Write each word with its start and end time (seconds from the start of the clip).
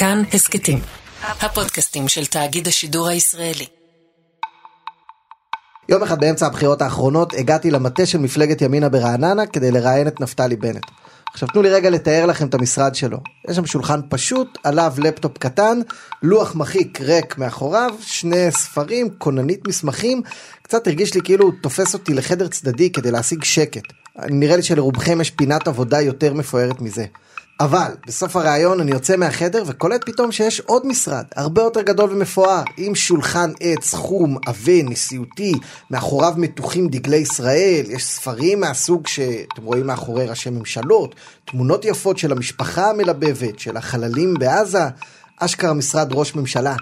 כאן 0.00 0.22
הסכתים, 0.32 0.78
הפודקאסטים 1.22 2.08
של 2.08 2.26
תאגיד 2.26 2.68
השידור 2.68 3.08
הישראלי. 3.08 3.66
יום 5.88 6.02
אחד 6.02 6.20
באמצע 6.20 6.46
הבחירות 6.46 6.82
האחרונות 6.82 7.34
הגעתי 7.34 7.70
למטה 7.70 8.06
של 8.06 8.18
מפלגת 8.18 8.62
ימינה 8.62 8.88
ברעננה 8.88 9.46
כדי 9.46 9.70
לראיין 9.70 10.08
את 10.08 10.20
נפתלי 10.20 10.56
בנט. 10.56 10.84
עכשיו 11.32 11.48
תנו 11.48 11.62
לי 11.62 11.70
רגע 11.70 11.90
לתאר 11.90 12.26
לכם 12.26 12.46
את 12.46 12.54
המשרד 12.54 12.94
שלו. 12.94 13.18
יש 13.48 13.56
שם 13.56 13.66
שולחן 13.66 14.00
פשוט, 14.08 14.58
עליו 14.64 14.92
לפטופ 14.98 15.38
קטן, 15.38 15.80
לוח 16.22 16.54
מחיק 16.54 17.00
ריק 17.00 17.38
מאחוריו, 17.38 17.90
שני 18.00 18.50
ספרים, 18.50 19.08
כוננית 19.18 19.68
מסמכים. 19.68 20.22
קצת 20.62 20.86
הרגיש 20.86 21.14
לי 21.14 21.20
כאילו 21.24 21.44
הוא 21.44 21.52
תופס 21.62 21.94
אותי 21.94 22.14
לחדר 22.14 22.48
צדדי 22.48 22.92
כדי 22.92 23.10
להשיג 23.10 23.44
שקט. 23.44 23.84
נראה 24.16 24.56
לי 24.56 24.62
שלרובכם 24.62 25.20
יש 25.20 25.30
פינת 25.30 25.68
עבודה 25.68 26.00
יותר 26.00 26.34
מפוארת 26.34 26.80
מזה. 26.80 27.04
אבל 27.60 27.92
בסוף 28.06 28.36
הראיון 28.36 28.80
אני 28.80 28.90
יוצא 28.90 29.16
מהחדר 29.16 29.62
וקולט 29.66 30.04
פתאום 30.06 30.32
שיש 30.32 30.60
עוד 30.60 30.86
משרד, 30.86 31.24
הרבה 31.36 31.62
יותר 31.62 31.82
גדול 31.82 32.12
ומפואר, 32.12 32.62
עם 32.76 32.94
שולחן 32.94 33.52
עץ, 33.60 33.94
חום, 33.94 34.38
עבה, 34.46 34.82
נשיאותי, 34.84 35.52
מאחוריו 35.90 36.34
מתוחים 36.36 36.88
דגלי 36.88 37.16
ישראל, 37.16 37.84
יש 37.88 38.04
ספרים 38.04 38.60
מהסוג 38.60 39.06
שאתם 39.06 39.62
רואים 39.62 39.86
מאחורי 39.86 40.26
ראשי 40.26 40.50
ממשלות, 40.50 41.14
תמונות 41.44 41.84
יפות 41.84 42.18
של 42.18 42.32
המשפחה 42.32 42.90
המלבבת, 42.90 43.58
של 43.58 43.76
החללים 43.76 44.34
בעזה, 44.34 44.84
אשכרה 45.38 45.72
משרד 45.72 46.08
ראש 46.12 46.34
ממשלה. 46.34 46.76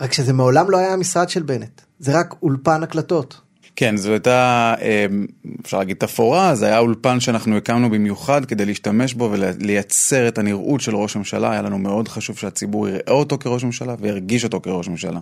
רק 0.00 0.12
שזה 0.12 0.32
מעולם 0.32 0.70
לא 0.70 0.76
היה 0.76 0.92
המשרד 0.92 1.28
של 1.28 1.42
בנט, 1.42 1.80
זה 1.98 2.18
רק 2.18 2.34
אולפן 2.42 2.82
הקלטות. 2.82 3.41
כן, 3.76 3.96
זו 3.96 4.12
הייתה, 4.12 4.74
אמ, 4.82 5.26
אפשר 5.62 5.78
להגיד 5.78 5.96
תפאורה, 5.96 6.54
זה 6.54 6.66
היה 6.66 6.78
אולפן 6.78 7.20
שאנחנו 7.20 7.56
הקמנו 7.56 7.90
במיוחד 7.90 8.44
כדי 8.44 8.64
להשתמש 8.64 9.14
בו 9.14 9.30
ולייצר 9.32 10.28
את 10.28 10.38
הנראות 10.38 10.80
של 10.80 10.96
ראש 10.96 11.16
הממשלה, 11.16 11.52
היה 11.52 11.62
לנו 11.62 11.78
מאוד 11.78 12.08
חשוב 12.08 12.36
שהציבור 12.36 12.88
יראה 12.88 13.00
אותו 13.10 13.38
כראש 13.38 13.64
ממשלה 13.64 13.94
וירגיש 14.00 14.44
אותו 14.44 14.60
כראש 14.60 14.88
ממשלה. 14.88 15.20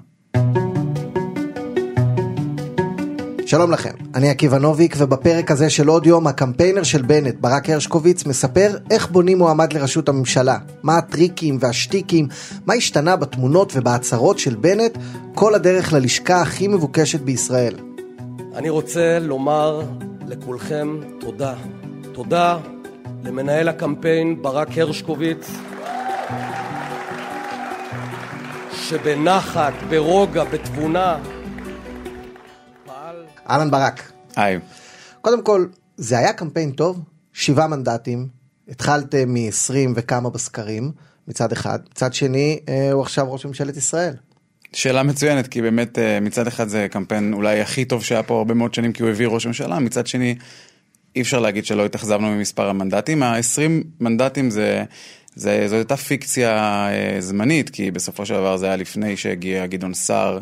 שלום 3.46 3.70
לכם, 3.70 3.94
אני 4.14 4.28
עקיבא 4.28 4.58
נוביק 4.58 4.94
ובפרק 4.98 5.50
הזה 5.50 5.70
של 5.70 5.88
עוד 5.88 6.06
יום 6.06 6.26
הקמפיינר 6.26 6.82
של 6.82 7.02
בנט, 7.02 7.34
ברק 7.40 7.70
הרשקוביץ, 7.70 8.26
מספר 8.26 8.76
איך 8.90 9.10
בונים 9.10 9.38
מועמד 9.38 9.72
לראשות 9.72 10.08
הממשלה, 10.08 10.58
מה 10.82 10.98
הטריקים 10.98 11.58
והשטיקים, 11.60 12.28
מה 12.66 12.74
השתנה 12.74 13.16
בתמונות 13.16 13.72
ובהצהרות 13.76 14.38
של 14.38 14.54
בנט, 14.54 14.98
כל 15.34 15.54
הדרך 15.54 15.92
ללשכה 15.92 16.42
הכי 16.42 16.68
מבוקשת 16.68 17.20
בישראל. 17.20 17.89
אני 18.54 18.70
רוצה 18.70 19.18
לומר 19.18 19.82
לכולכם 20.26 21.00
תודה. 21.20 21.54
תודה 22.12 22.58
למנהל 23.24 23.68
הקמפיין 23.68 24.42
ברק 24.42 24.68
הרשקוביץ, 24.78 25.50
שבנחת, 28.72 29.72
ברוגע, 29.90 30.44
בתבונה, 30.44 31.18
פעל... 32.86 33.16
אהלן 33.50 33.70
ברק. 33.70 34.12
היי. 34.36 34.58
קודם 35.20 35.44
כל, 35.44 35.66
זה 35.96 36.18
היה 36.18 36.32
קמפיין 36.32 36.70
טוב, 36.70 37.00
שבעה 37.32 37.66
מנדטים, 37.68 38.28
התחלתם 38.68 39.34
מ-20 39.34 39.90
וכמה 39.94 40.30
בסקרים, 40.30 40.92
מצד 41.28 41.52
אחד, 41.52 41.78
מצד 41.90 42.14
שני, 42.14 42.60
אה, 42.68 42.92
הוא 42.92 43.02
עכשיו 43.02 43.32
ראש 43.32 43.46
ממשלת 43.46 43.76
ישראל. 43.76 44.14
שאלה 44.72 45.02
מצוינת, 45.02 45.48
כי 45.48 45.62
באמת 45.62 45.98
אה, 45.98 46.20
מצד 46.20 46.46
אחד 46.46 46.68
זה 46.68 46.86
קמפיין 46.90 47.32
אולי 47.32 47.60
הכי 47.60 47.84
טוב 47.84 48.04
שהיה 48.04 48.22
פה 48.22 48.38
הרבה 48.38 48.54
מאוד 48.54 48.74
שנים, 48.74 48.92
כי 48.92 49.02
הוא 49.02 49.10
הביא 49.10 49.26
ראש 49.26 49.46
ממשלה, 49.46 49.78
מצד 49.78 50.06
שני, 50.06 50.34
אי 51.16 51.20
אפשר 51.20 51.40
להגיד 51.40 51.66
שלא 51.66 51.84
התאכזבנו 51.84 52.30
ממספר 52.30 52.68
המנדטים. 52.68 53.22
ה-20 53.22 53.84
מנדטים 54.00 54.50
זה, 54.50 54.84
זה, 55.34 55.68
זו 55.68 55.76
הייתה 55.76 55.96
פיקציה 55.96 56.50
אה, 56.90 57.20
זמנית, 57.20 57.70
כי 57.70 57.90
בסופו 57.90 58.26
של 58.26 58.34
דבר 58.34 58.56
זה 58.56 58.66
היה 58.66 58.76
לפני 58.76 59.16
שהגיע 59.16 59.66
גדעון 59.66 59.94
סער. 59.94 60.38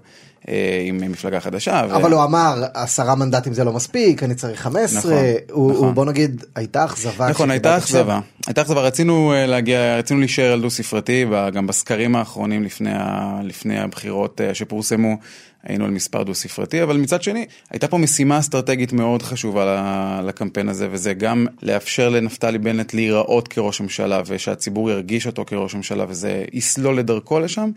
אה, 0.48 0.83
עם 0.86 0.98
מפלגה 1.11 1.41
חדשה. 1.41 1.81
אבל 1.81 2.14
ו... 2.14 2.17
הוא 2.17 2.25
אמר 2.25 2.64
עשרה 2.74 3.14
מנדטים 3.14 3.52
זה 3.52 3.64
לא 3.64 3.73
מספיק, 3.73 4.23
אני 4.23 4.35
צריך 4.35 4.61
15, 4.61 5.12
נכון, 5.12 5.24
הוא, 5.51 5.73
נכון. 5.73 5.85
הוא, 5.85 5.95
בוא 5.95 6.05
נגיד 6.05 6.45
הייתה 6.55 6.85
אכזבה. 6.85 7.29
נכון, 7.29 7.51
הייתה 7.51 7.77
אכזבה, 7.77 8.20
הייתה 8.46 8.62
אכזבה, 8.62 8.80
רצינו 8.80 9.33
להגיע, 9.36 9.96
רצינו 9.98 10.20
להישאר 10.20 10.52
על 10.52 10.61
דו 10.61 10.70
ספרתי, 10.70 11.24
גם 11.52 11.67
בסקרים 11.67 12.17
האחרונים 12.17 12.64
לפני, 12.64 12.90
ה, 12.92 13.40
לפני 13.42 13.79
הבחירות 13.79 14.40
אה, 14.40 14.55
שפורסמו, 14.55 15.17
היינו 15.62 15.85
על 15.85 15.90
מספר 15.90 16.23
דו 16.23 16.35
ספרתי, 16.35 16.83
אבל 16.83 16.96
מצד 16.96 17.23
שני, 17.23 17.46
הייתה 17.70 17.89
פה 17.89 17.98
משימה 17.98 18.39
אסטרטגית 18.39 18.92
מאוד 18.92 19.23
חשובה 19.23 20.20
לקמפיין 20.27 20.68
הזה, 20.68 20.89
וזה 20.91 21.14
גם 21.14 21.46
לאפשר 21.62 22.08
לנפתלי 22.08 22.58
בנט 22.58 22.95
להיראות 22.95 23.48
כראש 23.48 23.80
ממשלה, 23.80 24.23
ושהציבור 24.27 24.91
ירגיש 24.91 25.27
אותו 25.27 25.45
כראש 25.45 25.74
ממשלה, 25.74 26.05
וזה 26.08 26.45
יסלול 26.52 26.98
לדרכו 26.98 27.41
לשם, 27.41 27.70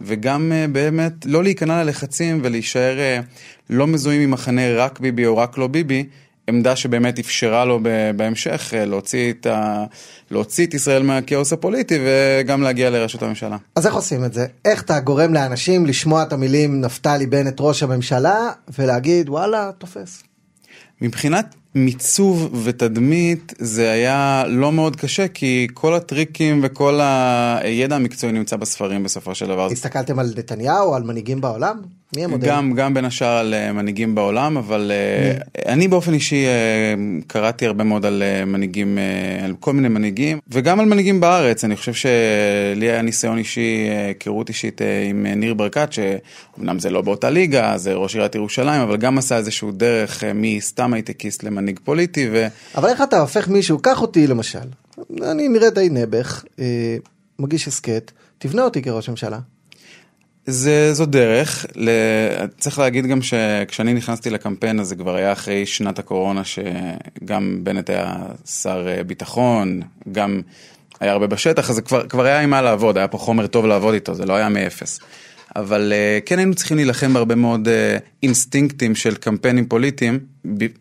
וגם 0.00 0.52
אה, 0.52 0.66
באמת 0.72 1.12
לא 1.24 1.42
להיכנע 1.42 1.84
ללחצים 1.84 2.40
ולהישאר 2.42 2.98
אה, 2.98 3.20
לא 3.70 3.86
מזוהים 3.86 4.20
עם 4.20 4.30
מחנה 4.30 4.76
רק 4.76 5.00
ביבי 5.00 5.26
או 5.26 5.36
רק 5.36 5.58
לא 5.58 5.66
ביבי, 5.66 6.04
עמדה 6.48 6.76
שבאמת 6.76 7.18
אפשרה 7.18 7.64
לו 7.64 7.80
בהמשך 8.16 8.74
אה, 8.74 8.84
להוציא 8.84 9.32
את, 9.32 9.46
ה... 9.46 9.84
להוציא 10.30 10.66
את 10.66 10.74
ישראל 10.74 11.02
מהכאוס 11.02 11.52
הפוליטי 11.52 11.98
וגם 12.04 12.62
להגיע 12.62 12.90
לראשות 12.90 13.22
הממשלה. 13.22 13.56
אז 13.76 13.86
איך 13.86 13.94
עושים 13.94 14.24
את 14.24 14.32
זה? 14.32 14.46
איך 14.64 14.82
אתה 14.82 15.00
גורם 15.00 15.34
לאנשים 15.34 15.86
לשמוע 15.86 16.22
את 16.22 16.32
המילים 16.32 16.80
נפתלי 16.80 17.26
בנט 17.26 17.56
ראש 17.60 17.82
הממשלה 17.82 18.50
ולהגיד 18.78 19.28
וואלה 19.28 19.70
תופס? 19.78 20.22
מבחינת 21.00 21.54
מיצוב 21.76 22.60
ותדמית 22.64 23.52
זה 23.58 23.90
היה 23.90 24.44
לא 24.48 24.72
מאוד 24.72 24.96
קשה 24.96 25.28
כי 25.28 25.66
כל 25.74 25.94
הטריקים 25.94 26.60
וכל 26.62 27.00
הידע 27.02 27.96
המקצועי 27.96 28.32
נמצא 28.32 28.56
בספרים 28.56 29.02
בסופו 29.02 29.34
של 29.34 29.46
דבר. 29.46 29.66
הסתכלתם 29.66 30.18
על 30.18 30.32
נתניהו, 30.36 30.94
על 30.94 31.02
מנהיגים 31.02 31.40
בעולם? 31.40 31.76
מי 32.16 32.24
המודל? 32.24 32.48
גם, 32.48 32.72
גם 32.74 32.94
בין 32.94 33.04
השאר 33.04 33.38
על 33.38 33.54
אה, 33.54 33.72
מנהיגים 33.72 34.14
בעולם, 34.14 34.56
אבל 34.56 34.92
מי? 35.20 35.30
אה, 35.66 35.72
אני 35.72 35.88
באופן 35.88 36.14
אישי 36.14 36.46
אה, 36.46 36.94
קראתי 37.26 37.66
הרבה 37.66 37.84
מאוד 37.84 38.06
על 38.06 38.22
מנהיגים, 38.46 38.98
על 39.44 39.54
כל 39.60 39.72
מיני 39.72 39.88
מנהיגים, 39.88 40.38
וגם 40.48 40.80
על 40.80 40.86
מנהיגים 40.86 41.20
בארץ. 41.20 41.64
אני 41.64 41.76
חושב 41.76 41.94
שלי 41.94 42.90
היה 42.90 43.02
ניסיון 43.02 43.38
אישי, 43.38 43.88
היכרות 44.06 44.48
אישית 44.48 44.80
עם 45.10 45.26
ניר 45.26 45.54
ברקת, 45.54 45.88
שאומנם 45.92 46.78
זה 46.78 46.90
לא 46.90 47.02
באותה 47.02 47.30
ליגה, 47.30 47.78
זה 47.78 47.94
ראש 47.94 48.14
עיריית 48.14 48.34
ירושלים, 48.34 48.80
אבל 48.80 48.96
גם 48.96 49.18
עשה 49.18 49.36
איזשהו 49.36 49.72
דרך 49.72 50.24
מסתם 50.34 50.92
הייטקיסט 50.92 51.42
למנהיג 51.42 51.80
פוליטי. 51.84 52.28
ו... 52.32 52.46
אבל 52.74 52.88
איך 52.88 53.02
אתה 53.02 53.20
הופך 53.20 53.48
מישהו, 53.48 53.78
קח 53.78 54.02
אותי 54.02 54.26
למשל, 54.26 54.58
אני 55.22 55.48
נראה 55.48 55.70
די 55.70 55.88
נעבך, 55.88 56.44
מגיש 57.38 57.68
הסכת, 57.68 58.12
תבנה 58.38 58.62
אותי 58.62 58.82
כראש 58.82 59.08
ממשלה. 59.08 59.38
זה, 60.46 60.94
זו 60.94 61.06
דרך, 61.06 61.66
צריך 62.58 62.78
להגיד 62.78 63.06
גם 63.06 63.22
שכשאני 63.22 63.94
נכנסתי 63.94 64.30
לקמפיין 64.30 64.80
הזה 64.80 64.96
כבר 64.96 65.14
היה 65.14 65.32
אחרי 65.32 65.66
שנת 65.66 65.98
הקורונה 65.98 66.42
שגם 66.44 67.58
בנט 67.62 67.90
היה 67.90 68.16
שר 68.62 68.86
אה, 68.88 69.04
ביטחון, 69.04 69.80
גם 70.12 70.40
היה 71.00 71.12
הרבה 71.12 71.26
בשטח, 71.26 71.70
אז 71.70 71.76
זה 71.76 71.82
כבר, 71.82 72.06
כבר 72.06 72.24
היה 72.24 72.40
עם 72.40 72.50
מה 72.50 72.62
לעבוד, 72.62 72.98
היה 72.98 73.08
פה 73.08 73.18
חומר 73.18 73.46
טוב 73.46 73.66
לעבוד 73.66 73.94
איתו, 73.94 74.14
זה 74.14 74.26
לא 74.26 74.32
היה 74.32 74.48
מאפס. 74.48 75.00
אבל 75.56 75.92
אה, 75.92 76.18
כן 76.26 76.38
היינו 76.38 76.54
צריכים 76.54 76.76
להילחם 76.76 77.12
בהרבה 77.12 77.34
מאוד 77.34 77.68
אה, 77.68 77.96
אינסטינקטים 78.22 78.94
של 78.94 79.14
קמפיינים 79.14 79.66
פוליטיים, 79.66 80.18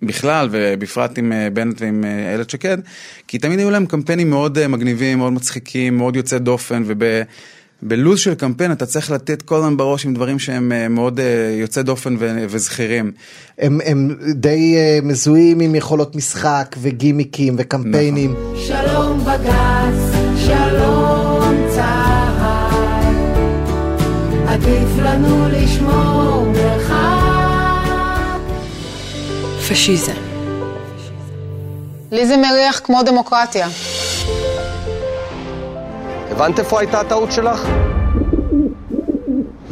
בכלל 0.02 0.50
ובפרט 0.52 1.18
עם 1.18 1.34
בנט 1.54 1.82
ועם 1.82 2.04
איילת 2.28 2.50
שקד, 2.50 2.78
כי 3.28 3.38
תמיד 3.38 3.60
היו 3.60 3.72
להם 3.72 3.86
קמפיינים 3.86 4.30
מאוד 4.30 4.68
מגניבים, 4.68 5.18
מאוד 5.18 5.34
מצחיקים, 5.34 5.98
מאוד 5.98 6.16
יוצאי 6.16 6.40
דופן, 6.40 6.84
וב... 6.86 7.04
בלוז 7.82 8.20
של 8.20 8.36
קמפיין 8.36 8.72
אתה 8.72 8.86
צריך 8.86 9.12
לתת 9.12 9.42
כל 9.42 9.56
הזמן 9.56 9.78
בראש 9.78 10.06
עם 10.06 10.14
דברים 10.14 10.40
שהם 10.40 10.72
אה, 10.72 10.88
מאוד 10.88 11.20
אה, 11.20 11.56
יוצא 11.60 11.82
דופן 11.82 12.16
וזכירים. 12.50 13.12
הם, 13.58 13.80
הם 13.86 14.16
די 14.34 14.76
אה, 14.78 15.00
מזוהים 15.04 15.60
עם 15.60 15.76
יכולות 15.76 16.16
משחק 16.16 16.76
וגימיקים 16.82 17.56
וקמפיינים. 17.58 18.32
נכון. 18.32 18.56
שלום 18.68 19.20
בג"ץ, 19.20 20.16
שלום 20.46 21.68
צה"ל, 21.76 23.16
עדיף 24.48 24.90
לנו 25.04 25.48
לשמור 25.52 26.46
מרחק. 26.46 26.96
פשיזם. 29.70 30.12
לי 32.12 32.28
זה 32.28 32.38
מריח 32.38 32.82
כמו 32.84 33.04
דמוקרטיה. 33.04 33.68
הבנת 36.36 36.60
איפה 36.60 36.80
הייתה 36.80 37.00
הטעות 37.00 37.32
שלך? 37.32 37.68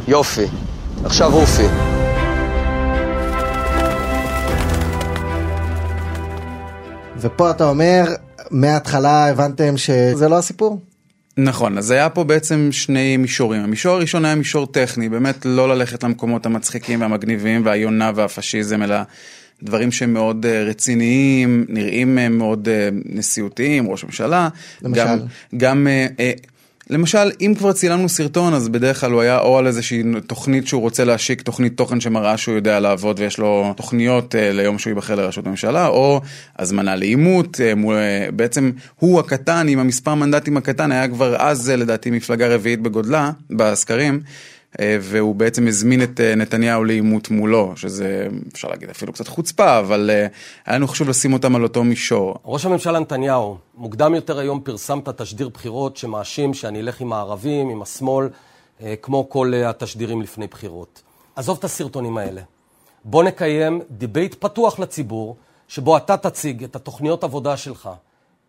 יופי. 0.08 0.46
עכשיו 1.04 1.32
אופי. 1.32 1.62
ופה 7.20 7.50
אתה 7.50 7.68
אומר, 7.68 8.04
מההתחלה 8.50 9.28
הבנתם 9.28 9.76
שזה 9.76 10.28
לא 10.28 10.38
הסיפור? 10.38 10.80
נכון, 11.36 11.78
אז 11.78 11.90
היה 11.90 12.10
פה 12.10 12.24
בעצם 12.24 12.68
שני 12.72 13.16
מישורים. 13.16 13.62
המישור 13.62 13.94
הראשון 13.96 14.24
היה 14.24 14.34
מישור 14.34 14.66
טכני, 14.66 15.08
באמת 15.08 15.46
לא 15.46 15.68
ללכת 15.68 16.04
למקומות 16.04 16.46
המצחיקים 16.46 17.00
והמגניבים 17.00 17.66
והיונה 17.66 18.10
והפשיזם, 18.14 18.82
אלא 18.82 18.96
דברים 19.62 19.92
שהם 19.92 20.12
מאוד 20.12 20.46
אה, 20.46 20.62
רציניים, 20.62 21.66
נראים 21.68 22.18
מאוד 22.30 22.68
אה, 22.68 22.88
נשיאותיים, 23.04 23.90
ראש 23.90 24.04
ממשלה. 24.04 24.48
למשל? 24.82 25.00
גם, 25.00 25.18
גם 25.56 25.86
למשל, 26.90 27.30
אם 27.40 27.54
כבר 27.58 27.72
צילמנו 27.72 28.08
סרטון, 28.08 28.54
אז 28.54 28.68
בדרך 28.68 29.00
כלל 29.00 29.12
הוא 29.12 29.20
היה 29.20 29.38
או 29.38 29.58
על 29.58 29.66
איזושהי 29.66 30.02
תוכנית 30.26 30.66
שהוא 30.68 30.80
רוצה 30.80 31.04
להשיק, 31.04 31.42
תוכנית 31.42 31.76
תוכן 31.76 32.00
שמראה 32.00 32.36
שהוא 32.36 32.54
יודע 32.54 32.80
לעבוד 32.80 33.20
ויש 33.20 33.38
לו 33.38 33.74
תוכניות 33.76 34.34
אה, 34.34 34.52
ליום 34.52 34.78
שהוא 34.78 34.90
ייבחר 34.90 35.14
לראשות 35.14 35.46
הממשלה, 35.46 35.86
או 35.86 36.20
הזמנה 36.58 36.96
לעימות, 36.96 37.60
אה, 37.60 37.72
אה, 37.90 38.30
בעצם 38.30 38.70
הוא 38.96 39.20
הקטן 39.20 39.68
עם 39.68 39.78
המספר 39.78 40.14
מנדטים 40.14 40.56
הקטן, 40.56 40.92
היה 40.92 41.08
כבר 41.08 41.36
אז 41.36 41.70
לדעתי 41.70 42.10
מפלגה 42.10 42.54
רביעית 42.54 42.80
בגודלה, 42.80 43.30
בסקרים. 43.50 44.20
אה, 44.80 44.96
והוא 45.00 45.34
בעצם 45.34 45.66
הזמין 45.66 46.02
את 46.02 46.20
אה, 46.20 46.34
נתניהו 46.34 46.84
לעימות 46.84 47.30
מולו, 47.30 47.72
שזה 47.76 48.28
אפשר 48.52 48.68
להגיד 48.68 48.90
אפילו 48.90 49.12
קצת 49.12 49.28
חוצפה, 49.28 49.78
אבל 49.78 50.10
אה, 50.12 50.26
היה 50.66 50.76
לנו 50.76 50.88
חשוב 50.88 51.08
לשים 51.08 51.32
אותם 51.32 51.56
על 51.56 51.62
אותו 51.62 51.84
מישור. 51.84 52.34
ראש 52.44 52.64
הממשלה 52.64 52.98
נתניהו, 52.98 53.58
מוקדם 53.74 54.14
יותר 54.14 54.38
היום 54.38 54.60
פרסמת 54.60 55.08
תשדיר 55.08 55.48
בחירות 55.48 55.96
שמאשים 55.96 56.54
שאני 56.54 56.80
אלך 56.80 57.00
עם 57.00 57.12
הערבים, 57.12 57.68
עם 57.68 57.82
השמאל, 57.82 58.28
כמו 59.02 59.28
כל 59.28 59.52
התשדירים 59.54 60.22
לפני 60.22 60.46
בחירות. 60.46 61.02
עזוב 61.36 61.58
את 61.58 61.64
הסרטונים 61.64 62.18
האלה. 62.18 62.40
בוא 63.04 63.24
נקיים 63.24 63.80
debate 63.90 64.34
פתוח 64.34 64.78
לציבור, 64.78 65.36
שבו 65.68 65.96
אתה 65.96 66.16
תציג 66.16 66.64
את 66.64 66.76
התוכניות 66.76 67.24
עבודה 67.24 67.56
שלך. 67.56 67.90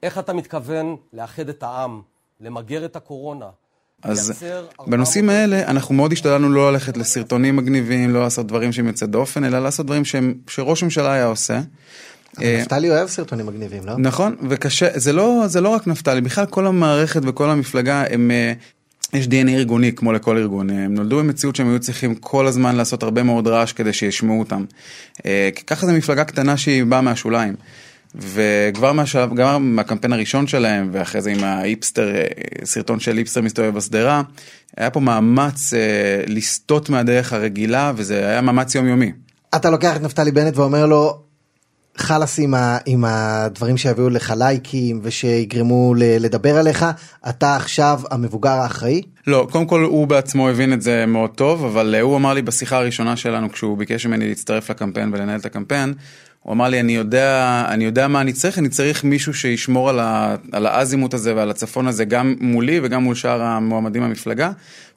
איך 0.04 0.18
אתה 0.18 0.34
מתכוון 0.34 0.96
לאחד 1.14 1.50
את 1.50 1.64
העם, 1.64 2.02
למגר 2.42 2.86
את 2.86 2.96
הקורונה. 2.96 3.50
אז 4.06 4.30
לייצר 4.30 4.58
400 4.58 4.90
בנושאים 4.90 5.30
האלה 5.30 5.64
אנחנו 5.68 5.96
מאוד 5.96 6.12
השתדלנו 6.12 6.50
לא 6.50 6.72
ללכת 6.72 6.98
לסרטונים 6.98 7.56
מגניבים, 7.56 8.14
לא 8.14 8.22
לעשות 8.22 8.48
דברים 8.48 8.72
שהם 8.72 8.88
יוצאי 8.88 9.08
דופן, 9.08 9.44
אלא 9.44 9.60
לעשות 9.60 9.86
דברים 9.86 10.06
שהם, 10.06 10.34
שראש 10.48 10.82
הממשלה 10.84 11.14
היה 11.14 11.26
עושה. 11.26 11.62
אה, 12.42 12.58
נפתלי 12.62 12.90
אוהב 12.90 13.08
סרטונים 13.08 13.46
מגניבים, 13.46 13.86
לא? 13.86 13.94
נכון, 13.98 14.36
וקשה, 14.50 14.88
זה 14.94 15.14
לא, 15.14 15.44
זה 15.48 15.62
לא 15.62 15.70
רק 15.70 15.88
נפתלי, 15.88 16.22
בכלל 16.22 16.46
כל 16.46 16.68
המערכת 16.68 17.22
וכל 17.24 17.50
המפלגה 17.50 18.04
הם... 18.10 18.32
אה, 18.32 18.54
יש 19.14 19.26
DNA 19.26 19.50
ארגוני 19.50 19.94
כמו 19.96 20.14
לכל 20.14 20.38
ארגון, 20.38 20.70
הם 20.70 20.94
נולדו 20.94 21.18
במציאות 21.18 21.56
שהם 21.56 21.70
היו 21.70 21.80
צריכים 21.80 22.16
כל 22.16 22.48
הזמן 22.48 22.76
לעשות 22.76 23.04
הרבה 23.04 23.24
מאוד 23.24 23.48
רעש 23.48 23.74
כדי 23.74 23.94
שישמעו 23.94 24.40
אותם. 24.40 24.66
אה, 25.26 25.50
ככה 25.68 25.86
זו 25.86 25.94
מפלגה 25.94 26.24
קטנה 26.24 26.58
שהיא 26.58 26.84
באה 26.84 27.02
מהשוליים. 27.02 27.56
וכבר 28.18 28.94
מהשלב, 28.94 29.36
גם 29.36 29.76
מהקמפיין 29.76 30.14
הראשון 30.14 30.48
שלהם, 30.48 30.90
ואחרי 30.92 31.22
זה 31.22 31.32
עם 31.32 31.44
האיפסטר, 31.44 32.16
אה, 32.16 32.26
סרטון 32.64 33.00
של 33.00 33.18
איפסטר 33.18 33.42
מסתובב 33.42 33.76
בשדרה, 33.76 34.22
היה 34.78 34.90
פה 34.90 35.00
מאמץ 35.00 35.74
אה, 35.74 35.80
לסטות 36.28 36.90
מהדרך 36.90 37.34
הרגילה, 37.34 37.92
וזה 37.96 38.30
היה 38.30 38.42
מאמץ 38.42 38.76
יומיומי. 38.76 39.12
אתה 39.56 39.70
לוקח 39.70 39.96
את 39.96 40.02
נפתלי 40.02 40.32
בנט 40.32 40.58
ואומר 40.58 40.86
לו, 40.86 41.26
חלאס 41.98 42.40
עם, 42.40 42.54
ה, 42.54 42.78
עם 42.86 43.06
הדברים 43.06 43.78
שיביאו 43.78 44.10
לך 44.10 44.34
לייקים 44.38 45.00
ושיגרמו 45.04 45.94
ל, 45.94 46.04
לדבר 46.04 46.58
עליך, 46.58 46.86
אתה 47.30 47.56
עכשיו 47.56 48.00
המבוגר 48.12 48.50
האחראי? 48.50 49.02
לא, 49.28 49.48
קודם 49.52 49.66
כל 49.66 49.84
הוא 49.84 50.08
בעצמו 50.08 50.50
הבין 50.50 50.74
את 50.74 50.82
זה 50.82 51.06
מאוד 51.06 51.30
טוב, 51.30 51.66
אבל 51.66 51.96
אה, 51.96 52.02
הוא 52.02 52.16
אמר 52.16 52.34
לי 52.34 52.42
בשיחה 52.42 52.78
הראשונה 52.78 53.16
שלנו, 53.16 53.52
כשהוא 53.52 53.78
ביקש 53.78 54.06
ממני 54.06 54.28
להצטרף 54.28 54.70
לקמפיין 54.70 55.10
ולנהל 55.14 55.40
את 55.40 55.46
הקמפיין, 55.46 55.94
הוא 56.46 56.54
אמר 56.54 56.70
לי, 56.70 56.80
אני 56.80 56.96
יודע, 56.96 57.64
אני 57.68 57.86
יודע 57.86 58.08
מה 58.08 58.22
אני 58.22 58.34
צריך, 58.34 58.60
אני 58.60 58.70
צריך 58.70 59.04
מישהו 59.04 59.34
שישמור 59.34 59.90
על, 59.90 60.00
ה, 60.00 60.36
על 60.52 60.66
האזימוט 60.66 61.14
הזה 61.14 61.36
ועל 61.36 61.50
הצפון 61.50 61.88
הזה, 61.88 62.06
גם 62.06 62.36
מולי 62.40 62.80
וגם 62.84 63.04
מול 63.04 63.16
שאר 63.16 63.42
המועמדים 63.42 64.04
במפלגה, 64.04 64.52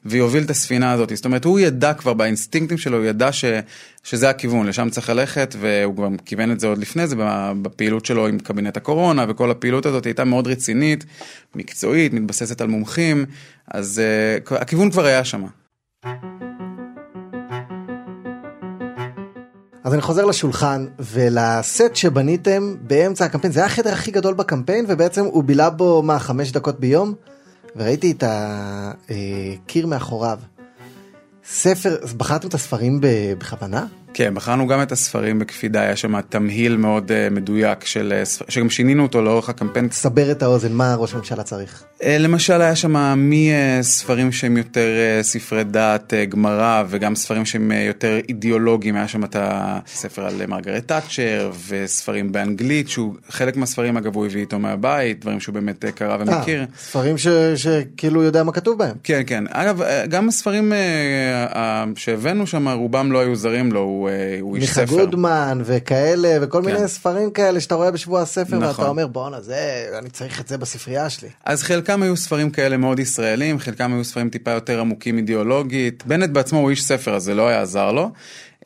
ויוביל 0.05 0.43
את 0.43 0.49
הספינה 0.49 0.91
הזאת. 0.91 1.15
זאת 1.15 1.25
אומרת, 1.25 1.45
הוא 1.45 1.59
ידע 1.59 1.93
כבר 1.93 2.13
באינסטינקטים 2.13 2.77
שלו, 2.77 2.97
הוא 2.97 3.05
ידע 3.05 3.31
ש, 3.31 3.45
שזה 4.03 4.29
הכיוון, 4.29 4.67
לשם 4.67 4.89
צריך 4.89 5.09
ללכת, 5.09 5.55
והוא 5.59 5.95
גם 6.05 6.17
כיוון 6.25 6.51
את 6.51 6.59
זה 6.59 6.67
עוד 6.67 6.77
לפני 6.77 7.07
זה, 7.07 7.15
בפעילות 7.61 8.05
שלו 8.05 8.27
עם 8.27 8.39
קבינט 8.39 8.77
הקורונה, 8.77 9.25
וכל 9.29 9.51
הפעילות 9.51 9.85
הזאת 9.85 10.05
הייתה 10.05 10.23
מאוד 10.23 10.47
רצינית, 10.47 11.05
מקצועית, 11.55 12.13
מתבססת 12.13 12.61
על 12.61 12.67
מומחים, 12.67 13.25
אז 13.67 14.01
uh, 14.49 14.55
הכיוון 14.55 14.91
כבר 14.91 15.05
היה 15.05 15.23
שם. 15.23 15.45
אז 19.89 19.93
אני 19.93 20.01
חוזר 20.01 20.25
לשולחן 20.25 20.85
ולסט 20.99 21.95
שבניתם 21.95 22.75
באמצע 22.81 23.25
הקמפיין, 23.25 23.53
זה 23.53 23.59
היה 23.59 23.67
החדר 23.67 23.93
הכי 23.93 24.11
גדול 24.11 24.33
בקמפיין 24.33 24.85
ובעצם 24.87 25.25
הוא 25.25 25.43
בילה 25.43 25.69
בו 25.69 26.01
מה 26.01 26.19
חמש 26.19 26.51
דקות 26.51 26.79
ביום 26.79 27.13
וראיתי 27.75 28.11
את 28.11 28.23
הקיר 28.27 29.87
מאחוריו. 29.87 30.39
ספר, 31.45 31.97
בחרתם 32.17 32.47
את 32.47 32.53
הספרים 32.53 32.99
בכוונה? 33.37 33.85
כן, 34.13 34.33
בחרנו 34.35 34.67
גם 34.67 34.81
את 34.81 34.91
הספרים 34.91 35.39
בקפידה, 35.39 35.81
היה 35.81 35.95
שם 35.95 36.21
תמהיל 36.21 36.77
מאוד 36.77 37.11
uh, 37.11 37.33
מדויק, 37.33 37.85
של, 37.85 38.13
uh, 38.21 38.25
ספר- 38.25 38.45
שגם 38.49 38.69
שינינו 38.69 39.03
אותו 39.03 39.21
לאורך 39.21 39.49
הקמפיין. 39.49 39.87
סבר 39.91 40.31
את 40.31 40.43
האוזן, 40.43 40.71
מה 40.73 40.95
ראש 40.95 41.13
הממשלה 41.13 41.43
צריך? 41.43 41.83
Uh, 41.99 42.03
למשל 42.19 42.61
היה 42.61 42.75
שם 42.75 42.95
מספרים 43.17 44.31
שהם 44.31 44.57
יותר 44.57 44.87
uh, 45.19 45.23
ספרי 45.23 45.63
דת, 45.63 46.13
uh, 46.13 46.29
גמרא, 46.29 46.83
וגם 46.89 47.15
ספרים 47.15 47.45
שהם 47.45 47.71
uh, 47.71 47.87
יותר 47.87 48.19
אידיאולוגיים, 48.29 48.95
היה 48.95 49.07
שם 49.07 49.23
את 49.23 49.35
הספר 49.39 50.25
על 50.25 50.45
מרגרט 50.47 50.87
תאצ'ר, 50.87 51.51
וספרים 51.69 52.31
באנגלית, 52.31 52.89
שהוא, 52.89 53.15
חלק 53.29 53.57
מהספרים 53.57 53.97
אגב 53.97 54.15
הוא 54.15 54.25
הביא 54.25 54.41
איתו 54.41 54.59
מהבית, 54.59 55.19
דברים 55.21 55.39
שהוא 55.39 55.53
באמת 55.53 55.85
uh, 55.85 55.91
קרא 55.91 56.17
ומכיר. 56.19 56.59
אה, 56.59 56.65
ספרים 56.79 57.17
ש- 57.17 57.27
שכאילו 57.55 58.23
יודע 58.23 58.43
מה 58.43 58.51
כתוב 58.51 58.77
בהם. 58.77 58.95
כן, 59.03 59.21
כן. 59.27 59.43
אגב, 59.49 59.81
אה, 59.81 60.05
גם 60.05 60.27
הספרים 60.27 60.73
אה, 60.73 60.77
אה, 61.55 61.85
שהבאנו 61.95 62.47
שם, 62.47 62.67
רובם 62.67 63.11
לא 63.11 63.19
היו 63.19 63.35
זרים 63.35 63.71
לו, 63.71 63.98
הוא, 63.99 64.09
אה, 64.09 64.37
הוא 64.41 64.55
איש 64.55 64.63
מיכה 64.63 64.73
ספר. 64.73 64.85
גודמן 64.85 65.61
וכאלה 65.65 66.37
וכל 66.41 66.61
כן. 66.65 66.73
מיני 66.73 66.87
ספרים 66.87 67.31
כאלה 67.31 67.59
שאתה 67.61 67.75
רואה 67.75 67.91
בשבוע 67.91 68.21
הספר 68.21 68.57
נכון. 68.57 68.67
ואתה 68.67 68.87
אומר 68.87 69.07
בואנה 69.07 69.41
זה 69.41 69.89
אני 69.99 70.09
צריך 70.09 70.41
את 70.41 70.47
זה 70.47 70.57
בספרייה 70.57 71.09
שלי. 71.09 71.29
אז 71.45 71.63
חלקם 71.63 72.03
היו 72.03 72.17
ספרים 72.17 72.49
כאלה 72.49 72.77
מאוד 72.77 72.99
ישראלים, 72.99 73.59
חלקם 73.59 73.93
היו 73.93 74.03
ספרים 74.03 74.29
טיפה 74.29 74.51
יותר 74.51 74.79
עמוקים 74.79 75.17
אידיאולוגית. 75.17 76.03
בנט 76.05 76.29
בעצמו 76.29 76.59
הוא 76.59 76.69
איש 76.69 76.83
ספר, 76.83 77.15
אז 77.15 77.23
זה 77.23 77.33
לא 77.33 77.47
היה 77.47 77.61
עזר 77.61 77.91
לו. 77.91 78.11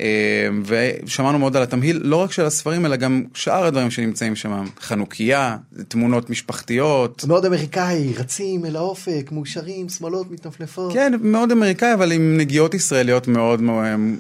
אה, 0.02 0.48
ושמענו 0.66 1.40
מאוד 1.40 1.56
על 1.56 1.64
התמהיל, 1.64 2.00
לא 2.04 2.16
רק 2.16 2.32
של 2.32 2.46
הספרים, 2.46 2.86
אלא 2.86 2.96
גם 2.96 3.24
שאר 3.34 3.66
הדברים 3.66 3.92
שנמצאים 3.92 4.36
שם. 4.36 4.66
חנוכיה, 4.82 5.58
תמונות 5.88 6.30
משפחתיות. 6.30 7.26
מאוד 7.28 7.46
אמריקאי 7.46 8.14
רצים 8.18 8.66
אל 8.66 8.76
האופק 8.76 9.30
מאושרים 9.32 9.90
שמאלות 9.90 10.32
מתנפנפות. 10.32 10.94
כן, 10.94 11.14
מאוד 11.22 11.52
אמריקאי, 11.52 11.94
אבל 11.94 12.12
עם 12.12 12.38
נגיעות 12.38 12.74
ישראליות 12.74 13.28
מאוד 13.28 13.62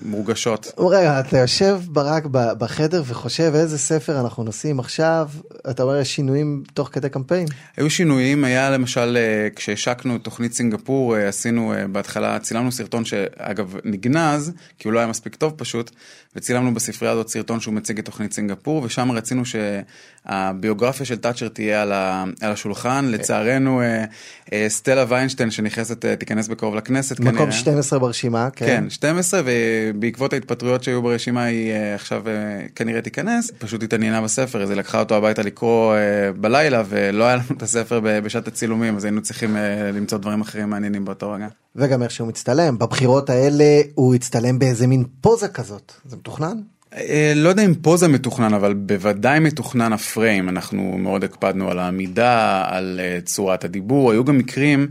מורגשות. 0.06 0.72
רגע 0.78 1.20
אתה 1.20 1.38
יושב 1.38 1.80
ברק 1.88 2.26
בחדר 2.32 3.04
וחושב 3.06 3.52
איזה 3.56 3.78
ספר 3.78 4.22
אנחנו 4.22 4.44
נשים 4.44 4.80
עכשיו 4.80 5.30
אתה 5.70 5.84
אומר 5.84 5.98
יש 5.98 6.16
שינויים 6.16 6.64
תוך 6.74 6.90
כדי 6.92 7.10
קמפיין. 7.10 7.48
היו 7.78 7.90
שינויים, 7.90 8.44
היה 8.44 8.70
למשל 8.70 9.18
אה, 9.18 9.50
כשהשקנו 9.56 10.18
תוכנית 10.18 10.54
סינגפור, 10.54 11.18
אה, 11.18 11.28
עשינו 11.28 11.74
בהתחלה, 11.92 12.40
צילמנו 12.40 12.72
סרטון 12.72 13.06
שאגב 13.06 13.76
נגנז, 13.84 14.52
כי 14.80 14.88
הוא 14.88 14.94
לא 14.94 15.00
היה 15.00 15.08
מספיק 15.08 15.36
טוב 15.36 15.54
פשוט, 15.64 15.92
וצילמנו 16.36 16.74
בספרייה 16.74 17.14
הזאת 17.14 17.30
סרטון 17.30 17.60
שהוא 17.60 17.74
מציג 17.74 18.00
את 18.00 18.06
תוכנית 18.06 18.34
סינגפור, 18.34 18.84
ושם 18.84 19.12
רצינו 19.12 19.44
שהביוגרפיה 19.46 21.06
של 21.06 21.16
תאצ'ר 21.16 21.48
תהיה 21.48 21.82
על, 21.82 21.92
ה, 21.92 22.24
על 22.42 22.52
השולחן, 22.52 23.06
לצערנו 23.06 23.82
אה, 23.82 24.06
אה, 24.54 24.66
סטלה 24.70 25.06
ויינשטיין 25.08 25.52
שנכנסת, 25.52 26.06
אה, 26.06 26.16
תיכנס 26.16 26.48
בקרוב 26.48 26.76
לכנסת 26.76 27.20
מקום 27.20 27.36
כנראה. 27.36 27.52
12 27.52 28.00
ברשימה 28.00 28.50
כן. 28.56 28.66
כן, 28.66 28.90
12, 28.90 29.42
ובעקבות 29.46 30.34
ההתפטרויות 30.34 30.84
שהיו 30.84 31.02
ברשימה 31.02 31.44
היא 31.44 31.72
אה, 31.72 31.96
עכשיו 31.96 32.28
אה, 32.28 32.34
כנראה 32.76 33.02
תיכנס, 33.02 33.52
פשוט 33.58 33.84
התעניינה 33.84 34.22
בספר, 34.22 34.64
אז 34.64 34.70
היא 34.70 34.78
לקחה 34.78 35.00
אותו 35.00 35.16
הביתה 35.16 35.42
לקרוא 35.42 35.96
אה, 35.96 36.32
בלילה, 36.32 36.84
ולא 36.90 37.24
היה 37.24 37.36
לנו 37.36 37.46
את 37.58 37.62
הספר 37.62 38.00
בשעת 38.04 38.48
הצילומים, 38.48 38.96
אז 38.96 39.06
היינו 39.06 39.22
צריכים 39.22 39.58
אה, 39.58 39.92
למצוא 39.92 40.18
דברים 40.18 40.42
אחרים 40.42 40.70
מעניינים 40.70 41.06
באותו 41.06 41.32
רגע. 41.32 41.48
וגם 41.76 42.04
איך 42.04 42.12
שהוא 42.12 42.28
מצטלם 42.28 42.78
בבחירות 42.80 43.30
האלה 43.30 43.64
הוא 43.96 44.16
הצטלם 44.16 44.60
באיזה 44.60 44.88
מין 44.88 45.04
פוזה 45.22 45.48
כזאת 45.48 45.92
זה 46.06 46.16
מתוכנן. 46.16 46.58
אה, 46.96 47.34
לא 47.36 47.50
יודע 47.50 47.66
אם 47.66 47.74
פוזה 47.76 48.08
מתוכנן, 48.08 48.54
אבל 48.54 48.74
בוודאי 48.74 49.40
מתוכנן 49.40 49.94
הפריים, 49.94 50.50
אנחנו 50.50 50.98
מאוד 50.98 51.24
הקפדנו 51.24 51.72
על 51.72 51.80
העמידה, 51.80 52.64
על 52.68 53.00
אה, 53.04 53.20
צורת 53.26 53.64
הדיבור, 53.64 54.12
היו 54.12 54.24
גם 54.24 54.38
מקרים... 54.38 54.88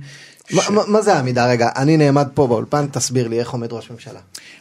מה- 0.51 0.63
מה- 0.71 0.83
מה 0.87 1.03
זה 1.03 1.15
העמידה 1.15 1.47
רגע 1.47 1.69
אני 1.77 1.97
נעמד 1.97 2.29
פה 2.35 2.47
באולפן 2.47 2.87
תסביר 2.87 3.29
לי 3.29 3.41
איך 3.41 3.51
עומד 3.51 3.73
ראש 3.73 3.91
ממשלה. 3.91 4.21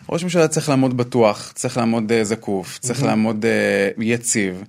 ראש 0.09 0.23
ממשלה 0.23 0.47
צריך 0.47 0.69
לעמוד 0.69 0.97
בטוח, 0.97 1.51
צריך 1.55 1.77
לעמוד 1.77 2.11
אה, 2.11 2.23
זקוף, 2.23 2.79
צריך 2.81 3.03
לעמוד 3.03 3.45
אה, 3.97 4.03
יציב. 4.03 4.63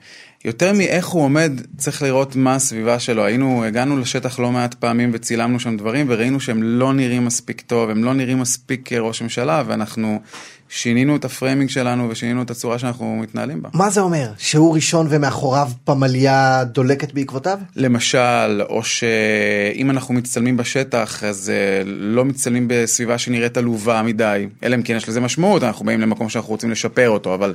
יותר 0.45 0.73
מאיך 0.73 1.07
הוא 1.07 1.23
עומד, 1.23 1.53
צריך 1.77 2.03
לראות 2.03 2.37
מה 2.37 2.55
הסביבה 2.55 2.99
שלו. 2.99 3.25
היינו, 3.25 3.65
הגענו 3.65 3.99
לשטח 3.99 4.39
לא 4.39 4.53
מעט 4.53 4.75
פעמים 4.75 5.11
וצילמנו 5.13 5.61
שם 5.61 5.77
דברים 5.77 6.07
וראינו 6.09 6.41
שהם 6.41 6.63
לא 6.63 6.93
נראים 6.93 7.25
מספיק 7.25 7.61
טוב, 7.61 7.91
הם 7.91 8.05
לא 8.05 8.15
נראים 8.15 8.39
מספיק 8.39 8.81
כראש 8.85 9.23
ממשלה 9.23 9.63
ואנחנו 9.67 10.21
שינינו 10.69 11.17
את 11.17 11.25
ה 11.25 11.30
framing 11.30 11.71
שלנו 11.71 12.11
ושינינו 12.11 12.43
את 12.43 12.51
הצורה 12.51 12.79
שאנחנו 12.79 13.17
מתנהלים 13.17 13.63
בה. 13.63 13.69
מה 13.73 13.91
זה 13.91 14.01
אומר 14.01 14.33
שהוא 14.39 14.75
ראשון 14.75 15.07
ומאחוריו 15.11 15.69
פמליה 15.85 16.65
דולקת 16.65 17.13
בעקבותיו? 17.13 17.59
למשל, 17.77 18.63
או 18.69 18.85
שאם 18.85 19.91
אנחנו 19.91 20.15
מצטלמים 20.15 20.57
בשטח, 20.57 21.25
אז 21.25 21.53
uh, 21.53 21.87
לא 21.87 22.25
מצטלמים 22.25 22.67
בסביבה 22.69 23.19
שנראית 23.19 23.57
עלובה 23.57 24.03
מדי, 24.03 24.49
אלא 24.63 24.75
אם 24.75 24.83
כן 24.83 24.97
יש 24.97 25.09
לזה 25.09 25.21
משמעות, 25.21 25.63
אנחנו 25.63 25.85
באים 25.85 26.01
למקום 26.01 26.29
שאנחנו 26.29 26.51
רוצים 26.51 26.71
לשפר 26.71 27.11
אותו, 27.11 27.35
אבל 27.35 27.55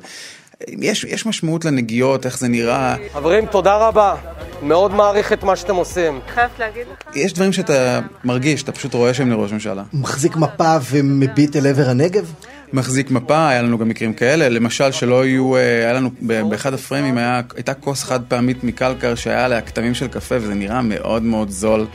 יש, 0.67 1.03
יש 1.03 1.25
משמעות 1.25 1.65
לנגיעות, 1.65 2.25
איך 2.25 2.39
זה 2.39 2.47
נראה. 2.47 2.95
חברים, 3.13 3.45
תודה 3.45 3.87
רבה. 3.87 4.15
מאוד 4.61 4.93
מעריך 4.93 5.33
את 5.33 5.43
מה 5.43 5.55
שאתם 5.55 5.75
עושים. 5.75 6.19
חייבת 6.33 6.59
להגיד 6.59 6.87
לך. 6.91 7.15
יש 7.15 7.33
דברים 7.33 7.53
שאתה 7.53 7.99
מרגיש, 8.23 8.63
אתה 8.63 8.71
פשוט 8.71 8.93
רואה 8.93 9.13
שהם 9.13 9.31
לראש 9.31 9.51
ממשלה. 9.51 9.83
הוא 9.91 10.01
מחזיק 10.01 10.35
מפה 10.35 10.77
ומביט 10.91 11.55
אל 11.55 11.67
עבר 11.67 11.89
הנגב? 11.89 12.33
מחזיק 12.73 13.11
מפה, 13.11 13.49
היה 13.49 13.61
לנו 13.61 13.77
גם 13.77 13.89
מקרים 13.89 14.13
כאלה, 14.13 14.49
למשל 14.49 14.91
שלא 14.91 15.25
יהיו, 15.25 15.55
אה, 15.55 15.61
היה 15.61 15.93
לנו 15.93 16.09
באחד 16.21 16.73
הפריימים 16.73 17.17
היה, 17.17 17.41
הייתה 17.55 17.73
כוס 17.73 18.03
חד 18.03 18.19
פעמית 18.27 18.63
מקלקר 18.63 19.15
שהיה 19.15 19.45
עליה 19.45 19.61
כתמים 19.61 19.93
של 19.93 20.07
קפה 20.07 20.35
וזה 20.35 20.53
נראה 20.53 20.81
מאוד 20.81 21.23
מאוד 21.23 21.49
זול 21.49 21.87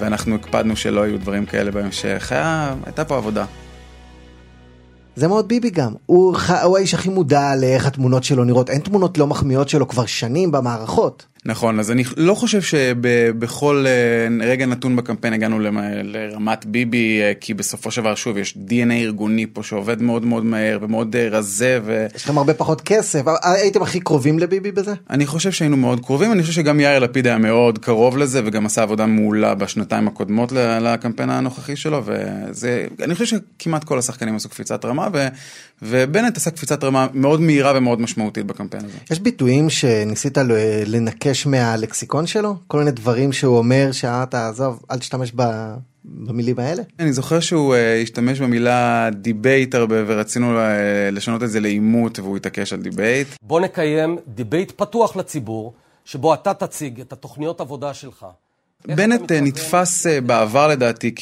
ואנחנו 0.00 0.34
הקפדנו 0.34 0.76
שלא 0.76 1.06
יהיו 1.06 1.18
דברים 1.18 1.46
כאלה 1.46 1.70
בהמשך, 1.70 2.32
היה, 2.32 2.74
הייתה 2.86 3.04
פה 3.04 3.16
עבודה. 3.16 3.44
זה 5.16 5.28
מאוד 5.28 5.48
ביבי 5.48 5.70
גם. 5.70 5.92
הוא, 6.06 6.36
הוא 6.62 6.76
האיש 6.76 6.94
הכי 6.94 7.08
מודע 7.08 7.56
לאיך 7.56 7.86
התמונות 7.86 8.24
שלו 8.24 8.44
נראות. 8.44 8.70
אין 8.70 8.80
תמונות 8.80 9.18
לא 9.18 9.26
מחמיאות 9.26 9.68
שלו 9.68 9.88
כבר 9.88 10.06
שנים 10.06 10.52
במערכות. 10.52 11.26
נכון, 11.44 11.78
אז 11.78 11.90
אני 11.90 12.04
לא 12.16 12.34
חושב 12.34 12.62
שבכל 12.62 13.84
אה, 13.88 14.46
רגע 14.46 14.66
נתון 14.66 14.96
בקמפיין 14.96 15.34
הגענו 15.34 15.58
לרמת 16.02 16.66
ביבי, 16.66 17.20
אה, 17.22 17.32
כי 17.40 17.54
בסופו 17.54 17.90
של 17.90 18.00
דבר, 18.00 18.14
שוב, 18.14 18.36
יש 18.36 18.58
DNA 18.68 18.92
ארגוני 18.92 19.46
פה 19.52 19.62
שעובד 19.62 20.02
מאוד 20.02 20.24
מאוד 20.24 20.44
מהר 20.44 20.78
ומאוד 20.82 21.16
אה, 21.16 21.28
רזה, 21.28 21.80
ו... 21.84 22.06
יש 22.16 22.24
לכם 22.24 22.38
הרבה 22.38 22.54
פחות 22.54 22.80
כסף. 22.80 23.22
הייתם 23.42 23.82
הכי 23.82 24.00
קרובים 24.00 24.38
לביבי 24.38 24.72
בזה? 24.72 24.94
אני 25.10 25.26
חושב 25.26 25.52
שהיינו 25.52 25.76
מאוד 25.76 26.00
קרובים, 26.04 26.32
אני 26.32 26.42
חושב 26.42 26.54
שגם 26.54 26.80
יאיר 26.80 26.98
לפיד 26.98 27.26
היה 27.26 27.38
מאוד 27.38 27.78
קרוב 27.78 28.18
לזה 28.18 28.40
וגם 28.44 28.66
עשה 28.66 28.82
עבודה 28.82 29.06
מעולה 29.06 29.54
בשנתיים 29.54 30.08
הקודמות 30.08 30.52
לקמפיין 30.80 31.30
הנוכחי 31.30 31.76
שלו 31.76 32.02
וזה, 32.04 32.86
אני 33.02 33.14
חושב 33.14 33.38
שכמעט 33.58 33.84
כל 33.84 33.98
השחקנים 33.98 34.36
עשו 34.36 34.48
קפיצת 34.48 34.84
רמה 34.84 35.08
ו, 35.12 35.28
ובנט 35.82 36.36
עשה 36.36 36.50
קפיצת 36.50 36.84
רמה 36.84 37.06
מאוד 37.14 37.40
מהירה 37.40 37.72
ומאוד 37.76 38.00
משמעותית 38.00 38.46
בקמפיין 38.46 38.84
הזה. 38.84 38.94
יש 39.10 39.20
ביטויים 39.20 39.70
שניסית 39.70 40.38
ל- 40.38 40.52
לנכש 41.32 41.46
מהלקסיקון 41.46 42.26
שלו? 42.26 42.54
כל 42.66 42.78
מיני 42.78 42.90
דברים 42.90 43.32
שהוא 43.32 43.58
אומר 43.58 43.92
שאתה 43.92 44.48
עזוב, 44.48 44.82
אל 44.90 44.98
תשתמש 44.98 45.32
ב- 45.36 45.74
במילים 46.04 46.58
האלה? 46.58 46.82
אני 46.98 47.12
זוכר 47.12 47.40
שהוא 47.40 47.74
אה, 47.74 48.02
השתמש 48.02 48.40
במילה 48.40 49.08
debate 49.12 49.74
הרבה 49.74 49.96
ורצינו 50.06 50.58
אה, 50.58 50.60
לשנות 51.12 51.42
את 51.42 51.50
זה 51.50 51.60
לעימות 51.60 52.18
והוא 52.18 52.36
התעקש 52.36 52.72
על 52.72 52.82
debate. 52.82 53.28
בוא 53.42 53.60
נקיים 53.60 54.18
debate 54.28 54.72
פתוח 54.76 55.16
לציבור, 55.16 55.72
שבו 56.04 56.34
אתה 56.34 56.54
תציג 56.54 57.00
את 57.00 57.12
התוכניות 57.12 57.60
עבודה 57.60 57.94
שלך. 57.94 58.26
בנט 58.86 59.32
אה? 59.32 59.40
נתפס 59.40 60.06
אה, 60.06 60.20
בעבר 60.20 60.68
לדעתי 60.68 61.14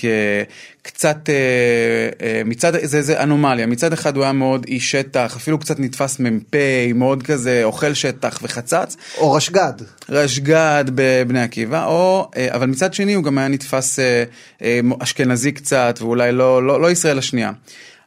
כקצת 0.82 1.28
אה, 1.28 2.42
מצד 2.44 2.72
זה 2.82 3.02
זה 3.02 3.22
אנומליה 3.22 3.66
מצד 3.66 3.92
אחד 3.92 4.16
הוא 4.16 4.24
היה 4.24 4.32
מאוד 4.32 4.64
איש 4.68 4.90
שטח 4.90 5.36
אפילו 5.36 5.58
קצת 5.58 5.80
נתפס 5.80 6.20
מ"פ 6.20 6.54
מאוד 6.94 7.22
כזה 7.22 7.60
אוכל 7.64 7.94
שטח 7.94 8.38
וחצץ 8.42 8.96
או 9.18 9.32
רשג"ד. 9.32 9.72
רשג"ד 10.08 10.84
בבני 10.94 11.42
עקיבא 11.42 11.86
או 11.86 12.30
אבל 12.50 12.66
מצד 12.66 12.94
שני 12.94 13.14
הוא 13.14 13.24
גם 13.24 13.38
היה 13.38 13.48
נתפס 13.48 13.98
אשכנזי 14.98 15.52
קצת 15.52 15.98
ואולי 16.00 16.32
לא 16.32 16.66
לא, 16.66 16.80
לא 16.80 16.90
ישראל 16.90 17.18
השנייה. 17.18 17.52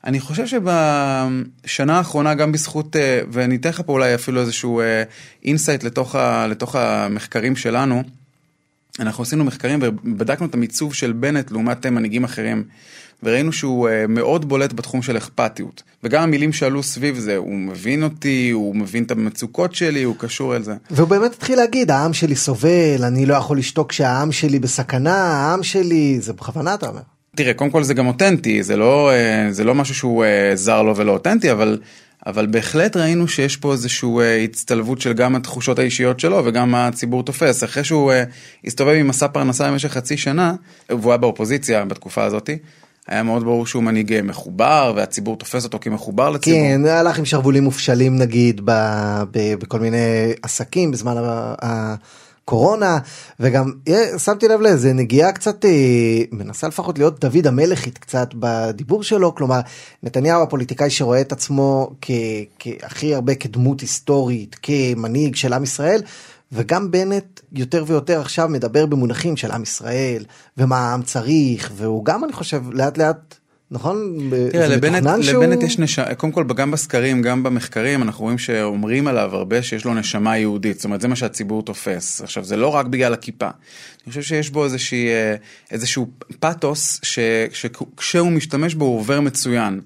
אני 0.04 0.20
חושב 0.20 0.46
שבשנה 0.48 1.98
האחרונה 1.98 2.34
גם 2.34 2.52
בזכות 2.52 2.96
ואני 3.32 3.56
אתן 3.56 3.70
לך 3.70 3.82
פה 3.86 3.94
אולי 3.94 4.16
אפילו 4.16 4.42
איזשהו 4.42 4.82
insight 5.46 5.84
לתוך, 5.84 6.16
ה, 6.16 6.48
לתוך 6.48 6.76
המחקרים 6.76 7.56
שלנו. 7.56 8.04
אנחנו 9.00 9.24
עשינו 9.24 9.44
מחקרים 9.44 9.80
ובדקנו 9.82 10.48
את 10.48 10.54
המיצוב 10.54 10.94
של 10.94 11.12
בנט 11.12 11.52
לעומת 11.52 11.86
מנהיגים 11.86 12.24
אחרים, 12.24 12.64
וראינו 13.24 13.54
שהוא 13.54 13.90
אה, 13.90 14.08
מאוד 14.08 14.50
בולט 14.50 14.74
בתחום 14.74 15.02
של 15.02 15.18
אכפתיות. 15.18 15.84
וגם 16.04 16.24
המילים 16.24 16.54
שעלו 16.54 16.84
סביב 16.84 17.20
זה, 17.20 17.36
הוא 17.36 17.56
מבין 17.56 18.04
אותי, 18.04 18.50
הוא 18.50 18.76
מבין 18.76 19.04
את 19.04 19.12
המצוקות 19.12 19.76
שלי, 19.76 20.04
הוא 20.04 20.16
קשור 20.18 20.56
אל 20.56 20.64
זה. 20.64 20.74
והוא 20.92 21.08
באמת 21.08 21.34
התחיל 21.34 21.58
להגיד, 21.58 21.92
העם 21.92 22.14
שלי 22.14 22.36
סובל, 22.36 23.04
אני 23.04 23.26
לא 23.26 23.34
יכול 23.34 23.58
לשתוק 23.58 23.90
כשהעם 23.90 24.32
שלי 24.32 24.60
בסכנה, 24.60 25.16
העם 25.16 25.64
שלי, 25.64 26.18
זה 26.20 26.34
בכוונה 26.34 26.74
אתה 26.74 26.88
אומר. 26.88 27.02
תראה, 27.36 27.54
קודם 27.54 27.70
כל 27.70 27.84
זה 27.84 27.94
גם 27.94 28.08
אותנטי, 28.08 28.64
זה 28.64 28.76
לא, 28.76 29.12
אה, 29.12 29.48
זה 29.52 29.64
לא 29.64 29.76
משהו 29.76 29.96
שהוא 29.96 30.24
אה, 30.24 30.52
זר 30.56 30.82
לו 30.82 30.96
ולא 30.96 31.12
אותנטי, 31.12 31.52
אבל, 31.52 31.80
אבל 32.26 32.46
בהחלט 32.46 32.98
ראינו 32.98 33.28
שיש 33.28 33.58
פה 33.58 33.72
איזושהי 33.72 34.10
אה, 34.20 34.44
הצטלבות 34.44 35.02
של 35.02 35.14
גם 35.14 35.36
התחושות 35.36 35.80
האישיות 35.80 36.20
שלו 36.20 36.42
וגם 36.46 36.72
מה 36.72 36.88
הציבור 36.88 37.24
תופס. 37.24 37.64
אחרי 37.64 37.84
שהוא 37.84 38.12
אה, 38.12 38.24
הסתובב 38.66 38.94
עם 39.00 39.08
מסע 39.08 39.28
פרנסה 39.28 39.72
במשך 39.72 39.92
חצי 39.92 40.18
שנה, 40.18 40.54
והוא 40.90 41.12
היה 41.12 41.18
באופוזיציה 41.18 41.86
בתקופה 41.86 42.24
הזאת, 42.24 42.50
היה 43.08 43.24
מאוד 43.24 43.44
ברור 43.44 43.66
שהוא 43.68 43.84
מנהיג 43.84 44.14
אה, 44.14 44.22
מחובר 44.22 44.94
והציבור 44.96 45.38
תופס 45.38 45.64
אותו 45.64 45.80
כמחובר 45.82 46.30
לציבור. 46.30 46.60
כן, 46.60 46.86
הלך 46.86 47.20
עם 47.20 47.26
שרוולים 47.26 47.64
מופשלים 47.64 48.16
נגיד 48.16 48.62
ב, 48.66 48.72
ב, 49.32 49.54
בכל 49.60 49.80
מיני 49.80 49.98
עסקים 50.44 50.92
בזמן 50.92 51.16
ה- 51.18 51.96
הקורונה, 52.44 52.98
וגם 53.40 53.72
אה, 53.88 54.20
שמתי 54.20 54.48
לב 54.48 54.62
לאיזה 54.62 54.94
נגיעה 54.94 55.32
קצת, 55.32 55.66
אה, 55.66 56.22
מנסה 56.32 56.68
לפחות 56.68 56.98
להיות 56.98 57.20
דוד 57.26 57.48
המלכית 57.48 57.98
קצת 57.98 58.30
בדיבור 58.34 59.04
שלו, 59.04 59.36
כלומר 59.36 59.60
נתניהו 60.04 60.44
הפוליטיקאי 60.44 60.90
שרואה 60.90 61.22
את 61.22 61.32
עצמו 61.32 61.92
כהכי 62.60 63.16
הרבה 63.16 63.36
כדמות 63.36 63.82
היסטורית, 63.82 64.56
כמנהיג 64.62 65.36
של 65.36 65.54
עם 65.54 65.64
ישראל. 65.64 66.02
וגם 66.56 66.92
בנט 66.92 67.40
יותר 67.52 67.84
ויותר 67.88 68.22
עכשיו 68.22 68.50
מדבר 68.50 68.86
במונחים 68.86 69.38
של 69.38 69.52
עם 69.52 69.64
ישראל 69.64 70.26
ומה 70.58 70.78
העם 70.78 71.04
צריך 71.04 71.72
והוא 71.76 72.06
גם 72.06 72.24
אני 72.24 72.34
חושב 72.34 72.64
לאט 72.72 72.98
לאט 72.98 73.36
נכון 73.74 74.30
תראה, 74.52 74.68
לבנט, 74.68 75.24
שהוא- 75.24 75.44
לבנט 75.44 75.64
יש 75.64 75.80
נשמה, 75.80 76.16
קודם 76.16 76.34
כל 76.34 76.44
גם 76.44 76.72
בסקרים, 76.72 77.22
גם 77.22 77.44
במחקרים, 77.44 78.02
אנחנו 78.04 78.24
רואים 78.24 78.38
שאומרים 78.38 79.08
עליו 79.08 79.36
הרבה 79.36 79.62
שיש 79.64 79.86
לו 79.86 79.94
נשמה 79.94 80.38
יהודית, 80.38 80.76
זאת 80.76 80.86
אומרת 80.86 81.02
זה 81.02 81.08
מה 81.08 81.16
שהציבור 81.16 81.64
תופס. 81.64 82.22
עכשיו 82.22 82.44
זה 82.44 82.58
לא 82.58 82.68
רק 82.68 82.86
בגלל 82.86 83.14
הכיפה, 83.14 83.46
אני 83.46 84.10
חושב 84.10 84.22
שיש 84.22 84.50
בו 84.50 84.64
איזושהי, 84.66 85.08
אה, 85.08 85.36
איזשהו 85.72 86.08
פאתוס 86.40 87.00
שכשהוא 87.04 88.32
משתמש 88.32 88.76
בו 88.76 88.86
הוא 88.86 89.00
עובר 89.00 89.22
מצוין. 89.22 89.82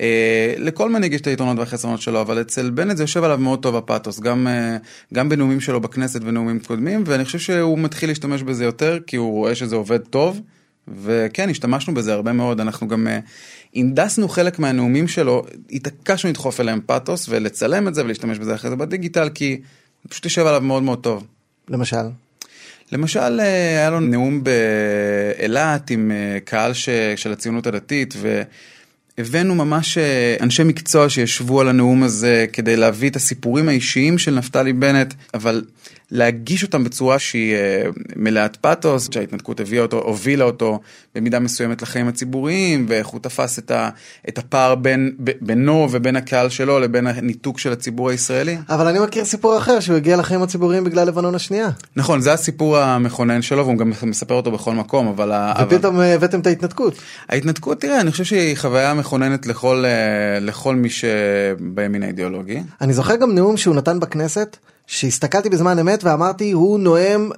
אה, 0.00 0.54
לכל 0.58 0.90
מנהיג 0.90 1.12
יש 1.12 1.20
את 1.20 1.26
היתרונות 1.26 1.58
והחסרונות 1.58 2.00
שלו, 2.00 2.20
אבל 2.20 2.40
אצל 2.40 2.70
בנט 2.70 2.96
זה 2.96 3.02
יושב 3.02 3.24
עליו 3.24 3.38
מאוד 3.38 3.62
טוב 3.62 3.76
הפאתוס, 3.76 4.20
גם, 4.20 4.46
אה, 4.46 4.76
גם 5.14 5.28
בנאומים 5.28 5.60
שלו 5.60 5.80
בכנסת 5.80 6.20
ונאומים 6.24 6.60
קודמים, 6.60 7.02
ואני 7.06 7.24
חושב 7.24 7.38
שהוא 7.38 7.78
מתחיל 7.78 8.10
להשתמש 8.10 8.42
בזה 8.42 8.64
יותר, 8.64 8.98
כי 9.06 9.16
הוא 9.16 9.32
רואה 9.32 9.54
שזה 9.54 9.76
עובד 9.76 9.98
טוב. 9.98 10.40
וכן, 10.88 11.50
השתמשנו 11.50 11.94
בזה 11.94 12.12
הרבה 12.12 12.32
מאוד, 12.32 12.60
אנחנו 12.60 12.88
גם 12.88 13.08
אה, 13.08 13.18
הנדסנו 13.74 14.28
חלק 14.28 14.58
מהנאומים 14.58 15.08
שלו, 15.08 15.46
התעקשנו 15.72 16.30
לדחוף 16.30 16.60
אליהם 16.60 16.80
פאתוס 16.86 17.26
ולצלם 17.28 17.88
את 17.88 17.94
זה 17.94 18.04
ולהשתמש 18.04 18.38
בזה 18.38 18.54
אחרי 18.54 18.70
זה 18.70 18.76
בדיגיטל, 18.76 19.28
כי 19.28 19.60
פשוט 20.08 20.24
יושב 20.24 20.46
עליו 20.46 20.60
מאוד 20.60 20.82
מאוד 20.82 21.02
טוב. 21.02 21.26
למשל? 21.68 21.96
למשל, 22.92 23.40
אה, 23.40 23.78
היה 23.78 23.90
לו 23.90 24.00
נאום 24.00 24.44
באילת 24.44 25.90
עם 25.90 26.12
אה, 26.12 26.40
קהל 26.40 26.72
ש... 26.72 26.88
של 27.16 27.32
הציונות 27.32 27.66
הדתית, 27.66 28.14
והבאנו 29.18 29.54
ממש 29.54 29.98
אנשי 30.40 30.64
מקצוע 30.64 31.08
שישבו 31.08 31.60
על 31.60 31.68
הנאום 31.68 32.02
הזה 32.02 32.46
כדי 32.52 32.76
להביא 32.76 33.10
את 33.10 33.16
הסיפורים 33.16 33.68
האישיים 33.68 34.18
של 34.18 34.34
נפתלי 34.34 34.72
בנט, 34.72 35.14
אבל 35.34 35.64
להגיש 36.10 36.62
אותם 36.62 36.84
בצורה 36.84 37.18
שהיא 37.18 37.54
אה, 37.54 37.82
מלאת 38.16 38.56
פאתוס, 38.56 39.08
שההתנתקות 39.10 39.60
הביאה 39.60 39.82
אותו, 39.82 39.98
הובילה 39.98 40.44
אותו 40.44 40.80
במידה 41.14 41.38
מסוימת 41.38 41.82
לחיים 41.82 42.08
הציבוריים, 42.08 42.86
ואיך 42.88 43.06
הוא 43.06 43.20
תפס 43.20 43.58
את, 43.58 43.70
ה... 43.70 43.88
את 44.28 44.38
הפער 44.38 44.74
בין... 44.74 45.16
בינו 45.40 45.88
ובין 45.90 46.16
הקהל 46.16 46.48
שלו 46.48 46.80
לבין 46.80 47.06
הניתוק 47.06 47.58
של 47.58 47.72
הציבור 47.72 48.10
הישראלי. 48.10 48.58
אבל 48.68 48.86
אני 48.86 48.98
מכיר 48.98 49.24
סיפור 49.24 49.58
אחר 49.58 49.80
שהוא 49.80 49.96
הגיע 49.96 50.16
לחיים 50.16 50.42
הציבוריים 50.42 50.84
בגלל 50.84 51.06
לבנון 51.06 51.34
השנייה 51.34 51.68
נכון, 51.96 52.20
זה 52.20 52.32
הסיפור 52.32 52.78
המכונן 52.78 53.42
שלו, 53.42 53.66
והוא 53.66 53.78
גם 53.78 53.92
מספר 54.02 54.34
אותו 54.34 54.50
בכל 54.50 54.74
מקום, 54.74 55.08
אבל... 55.08 55.32
ה- 55.32 55.52
אבל... 55.56 55.76
ופתאום 55.76 56.00
אה, 56.00 56.14
הבאתם 56.14 56.40
את 56.40 56.46
ההתנתקות. 56.46 56.94
ההתנתקות, 57.28 57.80
תראה, 57.80 58.00
אני 58.00 58.10
חושב 58.10 58.24
שהיא 58.24 58.56
חוויה 58.56 58.94
מכוננת 58.94 59.46
לכל, 59.46 59.84
אה, 59.84 60.40
לכל 60.40 60.76
מי 60.76 60.88
שבימין 60.90 62.02
האידיאולוגי. 62.02 62.62
אני 62.80 62.92
זוכר 62.92 63.16
גם 63.16 63.34
נאום 63.34 63.56
שהוא 63.56 63.74
נתן 63.74 64.00
בכנסת 64.00 64.56
שהסתכלתי 64.90 65.48
בזמן 65.48 65.78
אמת 65.78 66.04
ואמרתי 66.04 66.52
הוא 66.52 66.80
נואם 66.80 67.30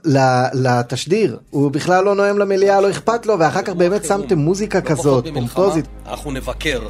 לתשדיר 0.54 1.38
הוא 1.50 1.70
בכלל 1.70 2.04
לא 2.04 2.14
נואם 2.14 2.38
למליאה 2.38 2.80
לא 2.80 2.90
אכפת 2.90 3.26
לו 3.26 3.38
ואחר 3.38 3.62
כך 3.62 3.72
באמת 3.72 4.04
שמתם 4.04 4.38
מוזיקה 4.38 4.78
לא 4.78 4.84
כזאת 4.84 5.26
פומפוזית. 5.34 5.84
אנחנו 6.06 6.30
נבקר, 6.30 6.80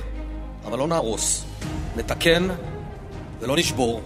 אבל 0.64 0.78
לא 0.78 0.88
נהרוס. 0.88 1.44
נתקן 1.96 2.48
ולא 3.40 3.56
נשבור. 3.56 4.00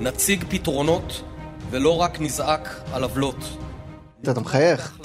נציג 0.00 0.44
פתרונות 0.48 1.22
ולא 1.70 1.96
רק 1.96 2.20
נזעק 2.20 2.80
על 2.92 3.02
עוולות. 3.02 3.56
אתה 4.22 4.40
מחייך. 4.40 4.98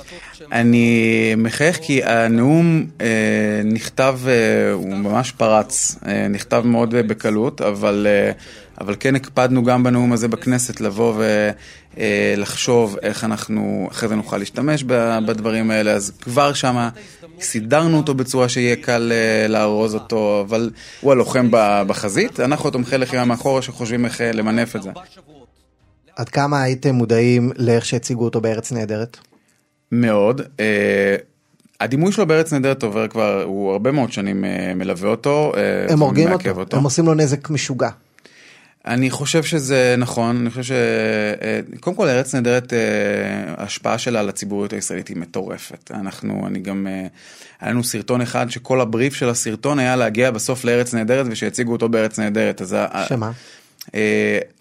אני 0.51 1.33
מחייך 1.37 1.79
כי 1.81 2.03
הנאום 2.03 2.85
אה, 3.01 3.61
נכתב, 3.65 4.19
אה, 4.27 4.71
הוא 4.71 4.95
ממש 4.95 5.31
פרץ, 5.31 5.95
אה, 6.07 6.27
נכתב 6.27 6.61
מאוד 6.65 6.95
בקלות, 6.95 7.61
אבל, 7.61 8.07
אבל 8.81 8.95
כן 8.99 9.15
הקפדנו 9.15 9.63
גם 9.63 9.83
בנאום 9.83 10.13
הזה 10.13 10.27
בכנסת 10.27 10.81
לבוא 10.81 11.23
ולחשוב 11.97 12.97
איך 13.01 13.23
אנחנו 13.23 13.87
אחרי 13.91 14.09
זה 14.09 14.15
נוכל 14.15 14.37
להשתמש 14.37 14.83
בדברים 15.27 15.71
האלה, 15.71 15.91
אז 15.91 16.11
כבר 16.21 16.53
שמה 16.53 16.89
סידרנו 17.41 17.97
אותו 17.97 18.13
בצורה 18.13 18.49
שיהיה 18.49 18.75
קל 18.75 19.11
אה, 19.11 19.47
לארוז 19.47 19.93
אותו, 19.93 20.43
אבל 20.47 20.69
הוא 21.01 21.11
הלוחם 21.11 21.47
בחזית, 21.87 22.39
אנחנו 22.39 22.69
תומכי 22.69 22.97
לחימה 22.97 23.25
מאחורה 23.25 23.61
שחושבים 23.61 24.05
איך 24.05 24.21
אה, 24.21 24.31
למנף 24.31 24.75
את 24.75 24.83
זה. 24.83 24.89
עד 26.15 26.29
כמה 26.29 26.61
הייתם 26.61 26.95
מודעים 26.95 27.51
לאיך 27.55 27.85
שהציגו 27.85 28.23
אותו 28.23 28.41
בארץ 28.41 28.71
נהדרת? 28.71 29.17
מאוד. 29.91 30.41
אה, 30.59 31.15
הדימוי 31.81 32.11
שלו 32.11 32.27
בארץ 32.27 32.53
נהדרת 32.53 32.83
עובר 32.83 33.07
כבר, 33.07 33.43
הוא 33.43 33.71
הרבה 33.71 33.91
מאוד 33.91 34.11
שנים 34.11 34.45
אה, 34.45 34.73
מלווה 34.75 35.09
אותו. 35.09 35.51
אה, 35.57 35.93
הם 35.93 35.99
הורגים 35.99 36.27
ומעכב 36.27 36.57
אותו, 36.57 36.77
הם 36.77 36.83
עושים 36.83 37.05
לו 37.05 37.13
נזק 37.13 37.49
משוגע. 37.49 37.89
אני 38.85 39.09
חושב 39.09 39.43
שזה 39.43 39.95
נכון, 39.97 40.37
אני 40.37 40.49
חושב 40.49 40.63
ש... 40.63 40.71
אה, 40.71 41.59
קודם 41.79 41.95
כל 41.95 42.07
ארץ 42.07 42.35
נהדרת, 42.35 42.73
אה, 42.73 42.79
ההשפעה 43.57 43.97
שלה 43.97 44.19
על 44.19 44.29
הציבוריות 44.29 44.73
הישראלית 44.73 45.07
היא 45.07 45.17
מטורפת. 45.17 45.91
אנחנו, 45.91 46.47
אני 46.47 46.59
גם, 46.59 46.87
אה, 46.87 47.07
היה 47.59 47.71
לנו 47.71 47.83
סרטון 47.83 48.21
אחד 48.21 48.49
שכל 48.49 48.81
הבריף 48.81 49.13
של 49.13 49.29
הסרטון 49.29 49.79
היה 49.79 49.95
להגיע 49.95 50.31
בסוף 50.31 50.65
לארץ 50.65 50.93
נהדרת 50.93 51.25
ושיציגו 51.29 51.71
אותו 51.71 51.89
בארץ 51.89 52.19
נהדרת. 52.19 52.61
אז 52.61 52.75
שמה? 53.07 53.31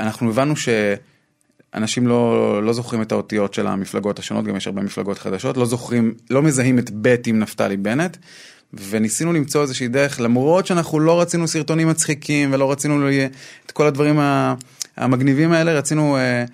אנחנו 0.01 0.31
הבנו 0.31 0.55
שאנשים 0.57 2.07
לא, 2.07 2.63
לא 2.65 2.73
זוכרים 2.73 3.03
את 3.03 3.13
האותיות 3.13 3.55
של 3.55 3.67
המפלגות 3.67 4.19
השונות, 4.19 4.45
גם 4.45 4.57
יש 4.57 4.67
הרבה 4.67 4.83
מפלגות 4.83 5.19
חדשות, 5.19 5.57
לא 5.57 5.67
זוכרים, 5.67 6.15
לא 6.31 6.43
מזהים 6.43 6.79
את 6.79 6.91
ב' 7.03 7.17
עם 7.27 7.39
נפתלי 7.39 7.77
בנט, 7.77 8.17
וניסינו 8.75 9.33
למצוא 9.33 9.63
איזושהי 9.63 9.89
דרך, 9.89 10.21
למרות 10.21 10.67
שאנחנו 10.67 11.01
לא 11.01 11.21
רצינו 11.21 11.49
סרטונים 11.49 11.89
מצחיקים 11.89 12.53
ולא 12.53 12.73
רצינו 12.73 13.09
את 13.67 13.71
כל 13.71 13.87
הדברים 13.87 14.19
המגניבים 14.97 15.53
האלה, 15.53 15.73
רצינו 15.73 16.17
אה, 16.17 16.45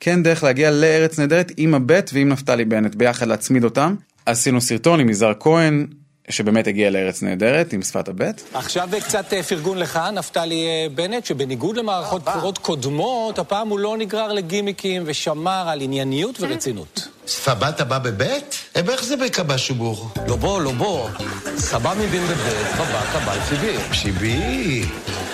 כן 0.00 0.22
דרך 0.22 0.44
להגיע 0.44 0.70
לארץ 0.70 1.18
נהדרת 1.18 1.52
עם 1.56 1.74
הב' 1.74 2.00
ועם 2.12 2.28
נפתלי 2.28 2.64
בנט, 2.64 2.94
ביחד 2.94 3.26
להצמיד 3.26 3.64
אותם. 3.64 3.94
עשינו 4.26 4.60
סרטון 4.60 5.00
עם 5.00 5.08
יזהר 5.08 5.32
כהן, 5.40 5.86
שבאמת 6.28 6.66
הגיע 6.66 6.90
לארץ 6.90 7.22
נהדרת 7.22 7.72
עם 7.72 7.82
שפת 7.82 8.08
הבט. 8.08 8.42
עכשיו 8.54 8.88
קצת 9.04 9.32
אה, 9.32 9.42
פרגון 9.42 9.78
לך, 9.78 10.00
נפתלי 10.12 10.66
אה, 10.66 10.86
בנט, 10.94 11.24
שבניגוד 11.26 11.76
למערכות 11.76 12.24
בחירות 12.24 12.58
קודמות, 12.58 13.38
הפעם 13.38 13.68
הוא 13.68 13.78
לא 13.78 13.96
נגרר 13.96 14.32
לגימיקים 14.32 15.02
ושמר 15.06 15.64
על 15.68 15.80
ענייניות 15.80 16.36
ורצינות. 16.40 17.08
סבבת 17.26 17.80
בא 17.80 17.98
בבית? 17.98 18.56
אה, 18.76 18.82
איך 18.88 19.04
זה 19.04 19.16
בכבה 19.16 19.58
שובור? 19.58 20.08
לא 20.28 20.36
בוא, 20.36 20.60
לא 20.62 20.70
בוא. 20.72 21.08
סבא 21.56 21.94
מבין 21.98 22.22
בבית, 22.22 22.66
בבא 22.74 23.02
קבל 23.12 23.38
סיבי. 23.48 23.76
שיבי, 23.92 24.82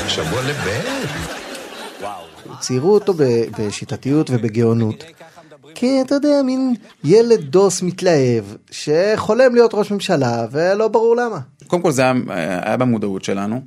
שבוע 0.08 0.42
לבית. 0.42 1.10
ציירו 2.60 2.94
אותו 2.94 3.14
ב- 3.14 3.22
בשיטתיות 3.58 4.30
ובגאונות. 4.30 5.04
כי 5.74 6.00
אתה 6.00 6.14
יודע, 6.14 6.42
מין 6.44 6.74
ילד 7.04 7.40
דוס 7.40 7.82
מתלהב, 7.82 8.44
שחולם 8.70 9.54
להיות 9.54 9.74
ראש 9.74 9.90
ממשלה, 9.90 10.46
ולא 10.50 10.88
ברור 10.88 11.16
למה. 11.16 11.38
קודם 11.66 11.82
כל 11.82 11.92
זה 11.92 12.02
היה, 12.02 12.14
היה 12.62 12.76
במודעות 12.76 13.24
שלנו, 13.24 13.60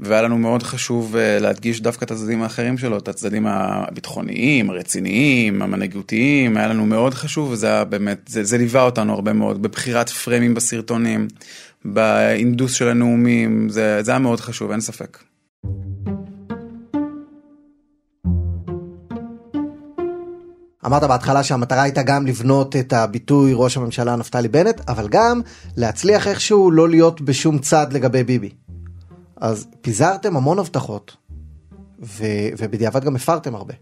והיה 0.00 0.22
לנו 0.22 0.38
מאוד 0.38 0.62
חשוב 0.62 1.16
אה, 1.16 1.38
להדגיש 1.38 1.80
דווקא 1.80 2.04
את 2.04 2.10
הצדדים 2.10 2.42
האחרים 2.42 2.78
שלו, 2.78 2.98
את 2.98 3.08
הצדדים 3.08 3.46
הביטחוניים, 3.46 4.70
הרציניים, 4.70 5.62
המנהיגותיים, 5.62 6.56
היה 6.56 6.68
לנו 6.68 6.86
מאוד 6.86 7.14
חשוב, 7.14 7.50
וזה 7.50 7.66
היה 7.66 7.84
באמת, 7.84 8.20
זה, 8.26 8.44
זה 8.44 8.58
ליווה 8.58 8.82
אותנו 8.82 9.12
הרבה 9.12 9.32
מאוד, 9.32 9.62
בבחירת 9.62 10.08
פריימים 10.08 10.54
בסרטונים, 10.54 11.28
באינדוס 11.84 12.72
של 12.72 12.88
הנאומים, 12.88 13.68
זה, 13.68 14.02
זה 14.02 14.10
היה 14.10 14.18
מאוד 14.18 14.40
חשוב, 14.40 14.70
אין 14.70 14.80
ספק. 14.80 15.18
אמרת 20.86 21.02
בהתחלה 21.02 21.42
שהמטרה 21.42 21.82
הייתה 21.82 22.02
גם 22.02 22.26
לבנות 22.26 22.76
את 22.76 22.92
הביטוי 22.92 23.52
ראש 23.54 23.76
הממשלה 23.76 24.16
נפתלי 24.16 24.48
בנט, 24.48 24.80
אבל 24.88 25.08
גם 25.08 25.40
להצליח 25.76 26.28
איכשהו 26.28 26.70
לא 26.70 26.88
להיות 26.88 27.20
בשום 27.20 27.58
צד 27.58 27.86
לגבי 27.92 28.24
ביבי. 28.24 28.50
אז 29.40 29.66
פיזרתם 29.80 30.36
המון 30.36 30.58
הבטחות, 30.58 31.16
ו- 32.02 32.48
ובדיעבד 32.58 33.04
גם 33.04 33.16
הפרתם 33.16 33.54
הרבה. 33.54 33.74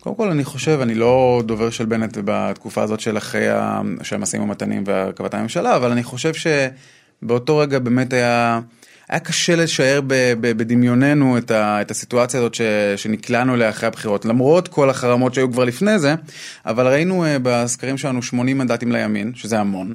קודם 0.00 0.16
כל 0.16 0.30
אני 0.30 0.44
חושב, 0.44 0.78
אני 0.82 0.94
לא 0.94 1.42
דובר 1.46 1.70
של 1.70 1.84
בנט 1.84 2.18
בתקופה 2.24 2.82
הזאת 2.82 3.00
של 3.00 3.18
אחרי 3.18 3.48
המשאים 3.50 4.42
ומתנים 4.42 4.84
והרכבת 4.86 5.34
הממשלה, 5.34 5.76
אבל 5.76 5.90
אני 5.90 6.02
חושב 6.02 6.32
שבאותו 6.34 7.58
רגע 7.58 7.78
באמת 7.78 8.12
היה, 8.12 8.60
היה 9.08 9.20
קשה 9.20 9.56
לשער 9.56 10.00
בדמיוננו 10.40 11.38
את, 11.38 11.50
ה, 11.50 11.80
את 11.80 11.90
הסיטואציה 11.90 12.40
הזאת 12.40 12.54
ש, 12.54 12.60
שנקלענו 12.96 13.54
אליה 13.54 13.68
אחרי 13.68 13.86
הבחירות, 13.86 14.24
למרות 14.24 14.68
כל 14.68 14.90
החרמות 14.90 15.34
שהיו 15.34 15.52
כבר 15.52 15.64
לפני 15.64 15.98
זה, 15.98 16.14
אבל 16.66 16.86
ראינו 16.86 17.24
אה, 17.24 17.36
בסקרים 17.42 17.98
שלנו 17.98 18.22
80 18.22 18.58
מנדטים 18.58 18.92
לימין, 18.92 19.32
שזה 19.34 19.60
המון. 19.60 19.94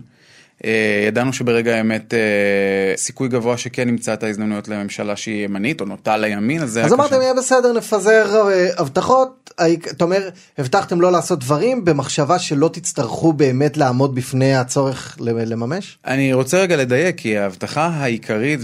אה, 0.65 1.05
ידענו 1.07 1.33
שברגע 1.33 1.75
האמת 1.75 2.13
אה, 2.13 2.19
סיכוי 2.97 3.27
גבוה 3.27 3.57
שכן 3.57 3.87
נמצא 3.87 4.13
את 4.13 4.23
ההזדמנויות 4.23 4.67
לממשלה 4.67 5.15
שהיא 5.15 5.45
ימנית 5.45 5.81
או 5.81 5.85
נוטה 5.85 6.17
לימין, 6.17 6.61
אז 6.61 6.71
זה 6.71 6.83
אז. 6.83 6.93
אמרתם 6.93 7.21
יהיה 7.21 7.33
בסדר 7.33 7.73
נפזר 7.73 8.49
אה, 8.49 8.69
הבטחות, 8.77 9.51
אתה 9.91 10.03
אומר 10.03 10.29
הבטחתם 10.57 11.01
לא 11.01 11.11
לעשות 11.11 11.39
דברים 11.39 11.85
במחשבה 11.85 12.39
שלא 12.39 12.67
תצטרכו 12.73 13.33
באמת 13.33 13.77
לעמוד 13.77 14.15
בפני 14.15 14.55
הצורך 14.55 15.17
לממש? 15.19 15.97
אני 16.05 16.33
רוצה 16.33 16.57
רגע 16.57 16.75
לדייק, 16.75 17.17
כי 17.17 17.37
ההבטחה 17.37 17.87
העיקרית, 17.87 18.59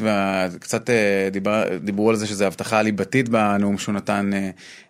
וקצת 0.51 0.89
דיבר, 1.31 1.63
דיברו 1.83 2.09
על 2.09 2.15
זה 2.15 2.27
שזו 2.27 2.45
הבטחה 2.45 2.81
ליבתית 2.81 3.29
בנאום 3.29 3.77
שהוא 3.77 3.95
נתן, 3.95 4.31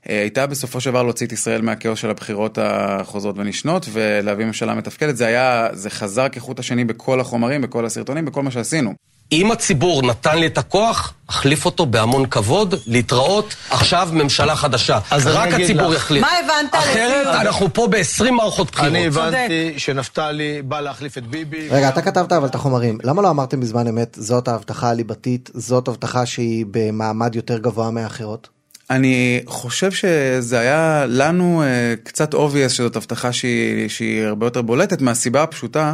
הייתה 0.05 0.47
בסופו 0.47 0.81
של 0.81 0.89
דבר 0.89 1.03
להוציא 1.03 1.27
את 1.27 1.31
ישראל 1.31 1.61
מהכאוס 1.61 1.99
של 1.99 2.09
הבחירות 2.09 2.57
החוזרות 2.61 3.35
ונשנות 3.37 3.85
ולהביא 3.91 4.45
ממשלה 4.45 4.75
מתפקדת. 4.75 5.17
זה 5.17 5.25
היה, 5.27 5.67
זה 5.73 5.89
חזר 5.89 6.29
כחוט 6.29 6.59
השני 6.59 6.85
בכל 6.99 7.19
החומרים, 7.19 7.61
בכל 7.61 7.85
הסרטונים, 7.85 8.25
בכל 8.25 8.43
מה 8.43 8.51
שעשינו. 8.51 8.93
אם 9.31 9.51
הציבור 9.51 10.01
נתן 10.01 10.37
לי 10.37 10.47
את 10.47 10.57
הכוח, 10.57 11.13
אחליף 11.27 11.65
אותו 11.65 11.85
בהמון 11.85 12.25
כבוד, 12.25 12.75
להתראות, 12.87 13.55
עכשיו 13.69 14.09
ממשלה 14.13 14.55
חדשה. 14.55 14.99
אז 15.11 15.27
רק 15.27 15.53
הציבור. 15.53 15.93
יחליף. 15.93 16.21
מה 16.21 16.29
הבנת 16.43 16.75
אחרת 16.75 17.27
אנחנו 17.35 17.73
פה 17.73 17.87
ב-20 17.87 18.31
מערכות 18.31 18.71
בחירות. 18.71 18.91
אני 18.95 19.07
הבנתי 19.07 19.79
שנפתלי 19.79 20.61
בא 20.61 20.81
להחליף 20.81 21.17
את 21.17 21.27
ביבי. 21.27 21.69
רגע 21.69 21.89
אתה 21.89 22.01
כתבת 22.01 22.31
אבל 22.31 22.47
את 22.47 22.55
החומרים 22.55 22.97
למה 23.03 23.21
לא 23.21 23.29
אמרתם 23.29 23.59
בזמן 23.59 23.87
אמת 23.87 24.17
זאת 24.19 24.47
ההבטחה 24.47 24.89
הליבתית 24.89 25.49
זאת 25.53 25.87
הבטחה 25.87 26.25
שהיא 26.25 26.65
במעמד 26.71 27.35
יותר 27.35 27.57
גבוה 27.57 27.91
מהאחרות? 27.91 28.58
אני 28.89 29.41
חושב 29.45 29.91
שזה 29.91 30.59
היה 30.59 31.05
לנו 31.07 31.63
אה, 31.63 31.93
קצת 32.03 32.33
obvious 32.33 32.69
שזאת 32.69 32.95
הבטחה 32.95 33.33
שהיא, 33.33 33.89
שהיא 33.89 34.23
הרבה 34.23 34.45
יותר 34.45 34.61
בולטת 34.61 35.01
מהסיבה 35.01 35.43
הפשוטה 35.43 35.93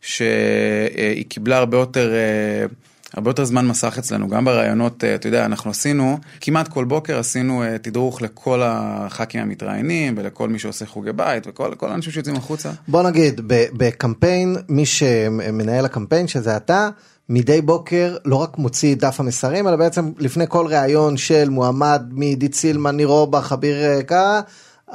שהיא 0.00 1.24
קיבלה 1.28 1.58
הרבה 1.58 1.76
יותר, 1.76 2.14
אה, 2.14 2.66
הרבה 3.14 3.30
יותר 3.30 3.44
זמן 3.44 3.66
מסך 3.66 3.98
אצלנו, 3.98 4.28
גם 4.28 4.44
ברעיונות, 4.44 5.04
אה, 5.04 5.14
אתה 5.14 5.28
יודע, 5.28 5.44
אנחנו 5.44 5.70
עשינו, 5.70 6.18
כמעט 6.40 6.68
כל 6.68 6.84
בוקר 6.84 7.18
עשינו 7.18 7.62
אה, 7.62 7.78
תדרוך 7.78 8.22
לכל 8.22 8.62
הח"כים 8.64 9.40
המתראיינים 9.40 10.14
ולכל 10.16 10.48
מי 10.48 10.58
שעושה 10.58 10.86
חוגי 10.86 11.12
בית 11.12 11.46
וכל 11.46 11.74
כל 11.74 11.90
האנשים 11.90 12.12
שיוצאים 12.12 12.36
החוצה. 12.36 12.70
בוא 12.88 13.02
נגיד 13.02 13.40
בקמפיין 13.48 14.56
מי 14.68 14.86
שמנהל 14.86 15.84
הקמפיין 15.84 16.28
שזה 16.28 16.56
אתה 16.56 16.88
מדי 17.28 17.60
בוקר 17.60 18.16
לא 18.24 18.36
רק 18.36 18.58
מוציא 18.58 18.96
דף 18.96 19.20
המסרים 19.20 19.68
אלא 19.68 19.76
בעצם 19.76 20.12
לפני 20.18 20.44
כל 20.48 20.66
ראיון 20.66 21.16
של 21.16 21.48
מועמד 21.48 22.02
מעידית 22.10 22.54
סילמן 22.54 22.96
ניר 22.96 23.08
אורבך 23.08 23.52
אביר 23.52 23.84
אה, 23.84 24.02
קארה 24.02 24.40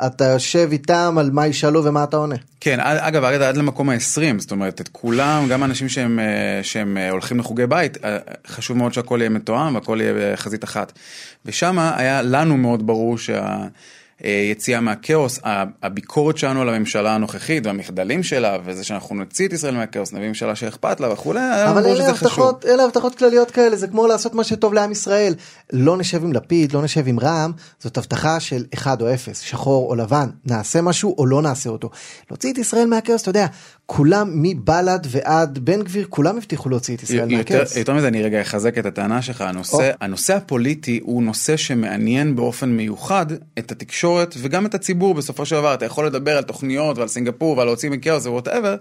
אתה 0.05 0.25
יושב 0.25 0.69
איתם 0.71 1.15
על 1.19 1.31
מה 1.31 1.47
ישאלו 1.47 1.83
ומה 1.83 2.03
אתה 2.03 2.17
עונה. 2.17 2.35
כן, 2.59 2.79
אגב, 2.79 3.23
עד, 3.23 3.41
עד 3.41 3.57
למקום 3.57 3.89
ה-20, 3.89 4.39
זאת 4.39 4.51
אומרת, 4.51 4.81
את 4.81 4.87
כולם, 4.87 5.45
גם 5.49 5.63
האנשים 5.63 5.89
שהם, 5.89 6.19
אה, 6.19 6.59
שהם 6.63 6.97
אה, 6.97 7.09
הולכים 7.09 7.39
לחוגי 7.39 7.67
בית, 7.67 7.97
חשוב 8.47 8.77
מאוד 8.77 8.93
שהכל 8.93 9.17
יהיה 9.19 9.29
מתואם 9.29 9.75
והכל 9.75 9.99
יהיה 10.01 10.13
בחזית 10.33 10.63
אחת. 10.63 10.93
ושם 11.45 11.79
היה 11.79 12.21
לנו 12.21 12.57
מאוד 12.57 12.87
ברור 12.87 13.17
שהיציאה 14.23 14.81
מהכאוס, 14.81 15.39
הביקורת 15.83 16.37
שלנו 16.37 16.61
על 16.61 16.69
הממשלה 16.69 17.15
הנוכחית 17.15 17.65
והמחדלים 17.65 18.23
שלה, 18.23 18.57
וזה 18.65 18.83
שאנחנו 18.83 19.15
נוציא 19.15 19.47
את 19.47 19.53
ישראל 19.53 19.75
מהכאוס, 19.75 20.13
נביא 20.13 20.27
ממשלה 20.27 20.55
שאכפת 20.55 20.99
לה 20.99 21.13
וכולי, 21.13 21.39
אבל 21.69 21.85
אלה. 21.85 22.09
הבטחות, 22.09 22.65
אלה 22.65 22.83
הבטחות 22.83 23.15
כלליות 23.15 23.51
כאלה, 23.51 23.75
זה 23.75 23.87
כמו 23.87 24.07
לעשות 24.07 24.33
מה 24.33 24.43
שטוב 24.43 24.73
לעם 24.73 24.91
ישראל. 24.91 25.35
לא 25.73 25.97
נשב 25.97 26.23
עם 26.23 26.33
לפיד, 26.33 26.73
לא 26.73 26.81
נשב 26.81 27.07
עם 27.07 27.19
רע"מ, 27.19 27.51
זאת 27.79 27.97
הבטחה 27.97 28.39
של 28.39 28.65
1 28.73 29.01
או 29.01 29.13
0, 29.13 29.41
שחור 29.41 29.89
או 29.89 29.95
לבן, 29.95 30.29
נעשה 30.45 30.81
משהו 30.81 31.15
או 31.17 31.25
לא 31.25 31.41
נעשה 31.41 31.69
אותו. 31.69 31.89
להוציא 32.31 32.53
את 32.53 32.57
ישראל 32.57 32.85
מהכאוס, 32.85 33.21
אתה 33.21 33.29
יודע, 33.29 33.45
כולם 33.85 34.29
מבל"ד 34.33 35.07
ועד 35.09 35.59
בן 35.59 35.83
גביר, 35.83 36.05
כולם 36.09 36.37
הבטיחו 36.37 36.69
להוציא 36.69 36.95
את 36.95 37.03
ישראל 37.03 37.37
מהכאוס. 37.37 37.77
יותר 37.77 37.93
מזה 37.93 38.07
אני 38.07 38.23
רגע 38.23 38.41
אחזק 38.41 38.77
את 38.77 38.85
הטענה 38.85 39.21
שלך, 39.21 39.41
הנושא, 39.41 39.75
או. 39.77 39.95
הנושא 40.01 40.35
הפוליטי 40.35 40.99
הוא 41.03 41.23
נושא 41.23 41.57
שמעניין 41.57 42.35
באופן 42.35 42.69
מיוחד 42.69 43.25
את 43.59 43.71
התקשורת 43.71 44.35
וגם 44.37 44.65
את 44.65 44.75
הציבור 44.75 45.13
בסופו 45.13 45.45
של 45.45 45.55
דבר, 45.55 45.73
אתה 45.73 45.85
יכול 45.85 46.05
לדבר 46.05 46.37
על 46.37 46.43
תוכניות 46.43 46.97
ועל 46.97 47.07
סינגפור 47.07 47.57
ועל 47.57 47.67
להוציא 47.67 47.89
מכאוס 47.89 48.25
וווטאבר, 48.25 48.75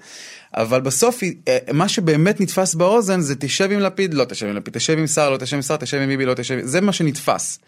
אבל 0.55 0.81
בסוף 0.81 1.23
אה, 1.23 1.59
מה 1.73 1.89
שבאמת 1.89 2.41
נתפס 2.41 2.75
באוזן 2.75 3.21
זה 3.21 3.35
תשב 3.35 3.73
עם 3.73 3.81
לפיד, 3.81 4.15
לא 4.15 4.25
תשב 4.25 4.47
עם 4.47 4.57
לפיד, 4.57 4.75
תשב 4.75 4.99
עם 4.99 5.07
שר, 5.07 5.31
לא 5.31 5.37
תשב 5.37 5.57
עם 5.57 5.63
שר, 5.63 5.77
תשב 5.77 5.97
עם 5.97 6.09
ביבי, 6.09 6.25
לא 6.25 6.35
תשב, 6.35 6.59
זה 6.63 6.81
מה 6.81 6.93
שנתפס. 6.93 7.59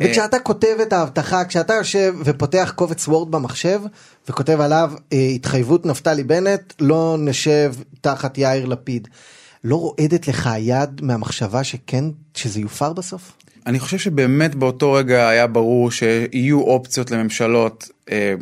וכשאתה 0.00 0.38
כותב 0.38 0.76
את 0.82 0.92
ההבטחה, 0.92 1.44
כשאתה 1.44 1.74
יושב 1.74 2.14
ופותח 2.24 2.72
קובץ 2.76 3.08
וורד 3.08 3.30
במחשב 3.30 3.80
וכותב 4.28 4.60
עליו 4.60 4.92
אה, 5.12 5.18
התחייבות 5.18 5.86
נפתלי 5.86 6.24
בנט, 6.24 6.72
לא 6.80 7.16
נשב 7.18 7.74
תחת 8.00 8.38
יאיר 8.38 8.66
לפיד. 8.66 9.08
לא 9.64 9.76
רועדת 9.76 10.28
לך 10.28 10.46
היד 10.46 11.00
מהמחשבה 11.02 11.64
שכן, 11.64 12.04
שזה 12.34 12.60
יופר 12.60 12.92
בסוף? 12.92 13.32
אני 13.66 13.80
חושב 13.80 13.98
שבאמת 13.98 14.54
באותו 14.54 14.92
רגע 14.92 15.28
היה 15.28 15.46
ברור 15.46 15.90
שיהיו 15.90 16.60
אופציות 16.60 17.10
לממשלות. 17.10 17.88
אה, 18.10 18.34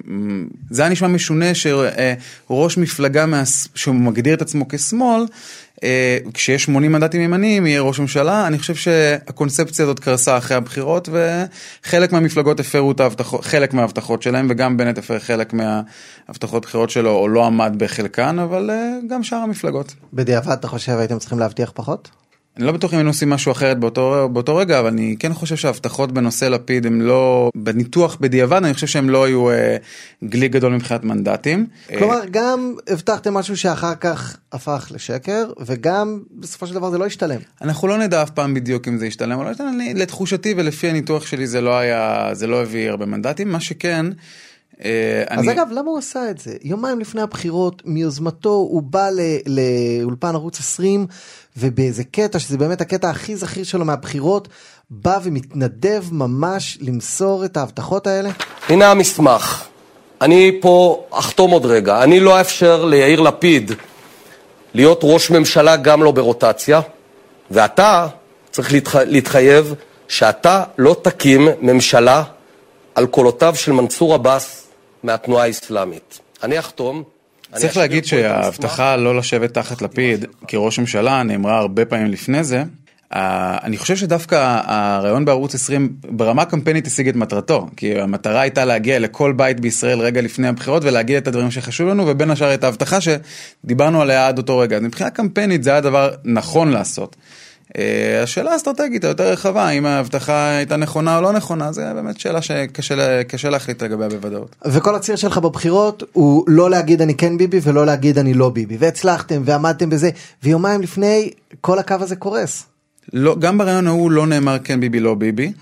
זה 0.71 0.83
היה 0.83 0.91
נשמע 0.91 1.09
משונה 1.09 1.47
שראש 1.55 2.79
מפלגה 2.79 3.27
שמגדיר 3.75 4.35
את 4.35 4.43
עצמו 4.43 4.69
כשמאל, 4.69 5.25
כשיש 6.35 6.65
80 6.65 6.93
מנדטים 6.93 7.21
ימניים 7.21 7.67
יהיה 7.67 7.81
ראש 7.81 8.01
ממשלה, 8.01 8.47
אני 8.47 8.59
חושב 8.59 8.75
שהקונספציה 8.75 9.85
הזאת 9.85 10.01
קרסה 10.01 10.39
אחרי 10.39 10.57
הבחירות 10.57 11.09
וחלק 11.13 12.13
מהמפלגות 12.13 12.61
הפרו 12.61 12.93
את 12.93 13.01
ההבטחות, 13.01 13.45
חלק 13.45 13.75
מההבטחות 13.75 14.23
שלהם 14.23 14.47
וגם 14.51 14.77
בנט 14.77 14.99
הפר 14.99 15.19
חלק 15.19 15.53
מההבטחות 15.53 16.63
בחירות 16.63 16.91
שלו 16.91 17.11
או 17.11 17.29
לא 17.29 17.47
עמד 17.47 17.75
בחלקן, 17.77 18.39
אבל 18.39 18.71
אה, 18.71 18.93
גם 19.09 19.23
שאר 19.23 19.39
המפלגות. 19.39 19.95
בדיעבד 20.13 20.53
אתה 20.53 20.69
חושב 20.69 20.99
הייתם 20.99 21.19
צריכים 21.19 21.39
להבטיח 21.39 21.73
פחות? 21.75 22.24
אני 22.57 22.67
לא 22.67 22.73
בטוח 22.73 22.93
אם 22.93 22.99
היינו 22.99 23.11
עושים 23.11 23.31
משהו 23.31 23.53
אחרת 23.53 23.79
באותו, 23.79 24.29
באותו 24.33 24.57
רגע, 24.57 24.81
אבל 24.81 24.89
אני 24.89 25.17
כן 25.19 25.35
חושב 25.35 25.57
שההבטחות 25.57 26.13
בנושא 26.13 26.45
לפיד 26.45 26.87
הם 26.87 27.01
לא, 27.01 27.51
בניתוח 27.57 28.17
בדיעבד, 28.21 28.65
אני 28.65 28.75
חושב 28.75 28.87
שהם 28.87 29.11
לא 29.11 29.25
היו 29.25 29.51
אה, 29.51 29.77
גלי 30.25 30.49
גדול 30.49 30.73
מבחינת 30.73 31.05
מנדטים. 31.05 31.67
כלומר, 31.99 32.21
אה, 32.21 32.27
גם 32.31 32.75
הבטחתם 32.89 33.35
משהו 33.35 33.57
שאחר 33.57 33.95
כך 33.95 34.37
הפך 34.53 34.89
לשקר, 34.95 35.53
וגם 35.67 36.23
בסופו 36.31 36.67
של 36.67 36.75
דבר 36.75 36.91
זה 36.91 36.99
לא 36.99 37.07
השתלם. 37.07 37.41
אנחנו 37.63 37.89
לא 37.89 37.99
נדע 37.99 38.23
אף 38.23 38.31
פעם 38.31 38.55
בדיוק 38.55 38.89
אם 38.89 38.99
זה 38.99 39.07
ישתלם 39.07 39.39
או 39.39 39.45
לא 39.45 39.51
ישתלם, 39.51 39.79
לתחושתי 39.95 40.55
ולפי 40.57 40.89
הניתוח 40.89 41.27
שלי 41.27 41.47
זה 41.47 41.61
לא 41.61 41.79
היה, 41.79 42.29
זה 42.33 42.47
לא 42.47 42.63
הביא 42.63 42.91
הרבה 42.91 43.07
מנדטים, 43.07 43.53
מה 43.53 43.61
שכן, 43.61 44.07
אה, 44.07 44.13
אז 44.81 45.39
אני... 45.39 45.53
אגב, 45.53 45.69
למה 45.73 45.91
הוא 45.91 45.99
עשה 45.99 46.31
את 46.31 46.39
זה? 46.39 46.57
יומיים 46.63 47.01
לפני 47.01 47.23
הבחירות, 47.23 47.83
מיוזמתו, 47.85 48.49
הוא 48.49 48.83
בא 48.83 49.09
לאולפן 49.47 50.35
ערוץ 50.35 50.61
20, 50.61 51.07
ובאיזה 51.57 52.05
קטע, 52.05 52.39
שזה 52.39 52.59
באמת 52.59 52.81
הקטע 52.81 53.11
הכי 53.11 53.37
זכיר 53.37 53.65
שלו 53.65 53.85
מהבחירות, 53.85 54.49
בא 54.91 55.19
ומתנדב 55.23 56.05
ממש 56.13 56.79
למסור 56.81 57.45
את 57.45 57.57
ההבטחות 57.57 58.07
האלה? 58.07 58.31
הנה 58.69 58.91
המסמך. 58.91 59.65
אני 60.21 60.59
פה 60.61 61.05
אחתום 61.11 61.51
עוד 61.51 61.67
רגע. 61.67 62.03
אני 62.03 62.21
לא 62.21 62.39
אאפשר 62.39 62.85
ליאיר 62.85 63.21
לפיד 63.21 63.73
להיות 64.75 65.01
ראש 65.03 65.31
ממשלה 65.31 65.77
גם 65.77 66.03
לא 66.03 66.11
ברוטציה, 66.11 66.81
ואתה 67.51 68.07
צריך 68.51 68.73
להתח... 68.73 68.97
להתחייב 68.97 69.75
שאתה 70.09 70.63
לא 70.79 70.97
תקים 71.03 71.49
ממשלה 71.61 72.23
על 72.95 73.07
קולותיו 73.07 73.55
של 73.57 73.73
מנסור 73.73 74.15
עבאס 74.15 74.64
מהתנועה 75.05 75.45
האסלאמית. 75.45 76.21
אני 76.43 76.59
אחתום. 76.59 77.03
צריך 77.53 77.77
להגיד 77.77 78.05
שההבטחה 78.05 78.97
לא 78.97 79.17
לשבת 79.17 79.55
תחת 79.55 79.83
לפיד 79.83 80.25
כראש 80.49 80.79
ממשלה 80.79 81.23
נאמרה 81.23 81.59
הרבה 81.59 81.85
פעמים 81.85 82.07
לפני 82.07 82.45
זה. 82.45 82.63
אני 83.13 83.77
חושב 83.77 83.97
שדווקא 83.97 84.61
הרעיון 84.65 85.25
בערוץ 85.25 85.55
20 85.55 85.93
ברמה 86.03 86.45
קמפיינית 86.45 86.87
השיג 86.87 87.09
את 87.09 87.17
מטרתו, 87.17 87.67
כי 87.77 88.01
המטרה 88.01 88.41
הייתה 88.41 88.65
להגיע 88.65 88.99
לכל 88.99 89.33
בית 89.33 89.61
בישראל 89.61 90.01
רגע 90.01 90.21
לפני 90.21 90.49
הבחירות 90.49 90.85
ולהגיד 90.85 91.17
את 91.17 91.29
הדברים 91.29 91.51
שחשוב 91.51 91.89
לנו, 91.89 92.07
ובין 92.07 92.31
השאר 92.31 92.55
את 92.55 92.65
ההבטחה 92.65 92.99
שדיברנו 93.01 94.03
עליה 94.03 94.29
עד 94.29 94.39
אותו 94.39 94.59
רגע. 94.59 94.77
אז 94.77 94.83
מבחינה 94.83 95.11
קמפיינית 95.11 95.63
זה 95.63 95.71
היה 95.71 95.81
דבר 95.81 96.11
נכון 96.25 96.71
לעשות. 96.71 97.17
אה, 97.79 98.23
השאלה 98.23 98.53
האסטרטגית 98.53 99.05
היותר 99.05 99.33
רחבה, 99.33 99.71
אם 99.71 99.87
ההבטחה 99.87 100.49
הייתה 100.49 100.77
נכונה 100.77 101.17
או 101.17 101.23
לא 101.23 101.33
נכונה, 101.33 101.73
זה 101.73 101.95
באמת 101.95 102.21
שאלה 102.21 102.43
שקשה 102.43 103.51
להחליט 103.51 103.83
לגביה 103.83 104.09
בוודאות. 104.09 104.57
וכל 104.65 104.95
הציר 104.95 105.17
שלך 105.17 105.39
בבחירות 105.39 106.03
הוא 106.13 106.45
לא 106.47 106.71
להגיד 106.71 107.03
אני 107.03 107.15
כן 107.15 107.39
ביבי 107.39 107.61
ולא 107.63 107.87
להגיד 107.87 108.19
אני 108.19 108.35
לא 108.35 108.49
ביבי, 108.49 108.77
והצלחתם 108.79 109.43
ועמדתם 109.45 109.91
בזה, 109.91 110.11
ויומיים 110.43 110.83
לפני 110.83 111.31
כל 111.61 111.79
הקו 111.79 111.97
הזה 112.01 112.17
קורס. 112.17 112.67
לא, 113.13 113.37
גם 113.39 113.59
ברעיון 113.59 113.87
ההוא 113.87 114.11
לא 114.11 114.27
נאמר 114.27 114.59
כן 114.65 114.81
ביבי 114.81 115.01
לא 115.01 115.15
ביבי, 115.15 115.53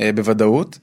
אה, 0.00 0.10
בוודאות. 0.14 0.78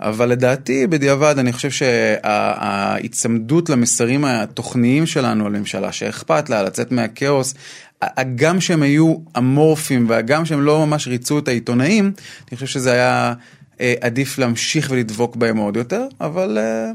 אבל 0.00 0.28
לדעתי 0.28 0.86
בדיעבד 0.86 1.34
אני 1.38 1.52
חושב 1.52 1.70
שההיצמדות 1.70 3.70
למסרים 3.70 4.24
התוכניים 4.24 5.06
שלנו 5.06 5.46
על 5.46 5.52
ממשלה 5.52 5.92
שאכפת 5.92 6.50
לה 6.50 6.62
לצאת 6.62 6.92
מהכאוס 6.92 7.54
הגם 8.02 8.60
שהם 8.60 8.82
היו 8.82 9.14
אמורפיים 9.38 10.08
והגם 10.08 10.44
שהם 10.44 10.60
לא 10.60 10.86
ממש 10.86 11.08
ריצו 11.08 11.38
את 11.38 11.48
העיתונאים, 11.48 12.12
אני 12.48 12.54
חושב 12.54 12.66
שזה 12.66 12.92
היה 12.92 13.34
אה, 13.80 13.94
עדיף 14.00 14.38
להמשיך 14.38 14.88
ולדבוק 14.90 15.36
בהם 15.36 15.56
עוד 15.56 15.76
יותר, 15.76 16.06
אבל 16.20 16.58
אה, 16.58 16.90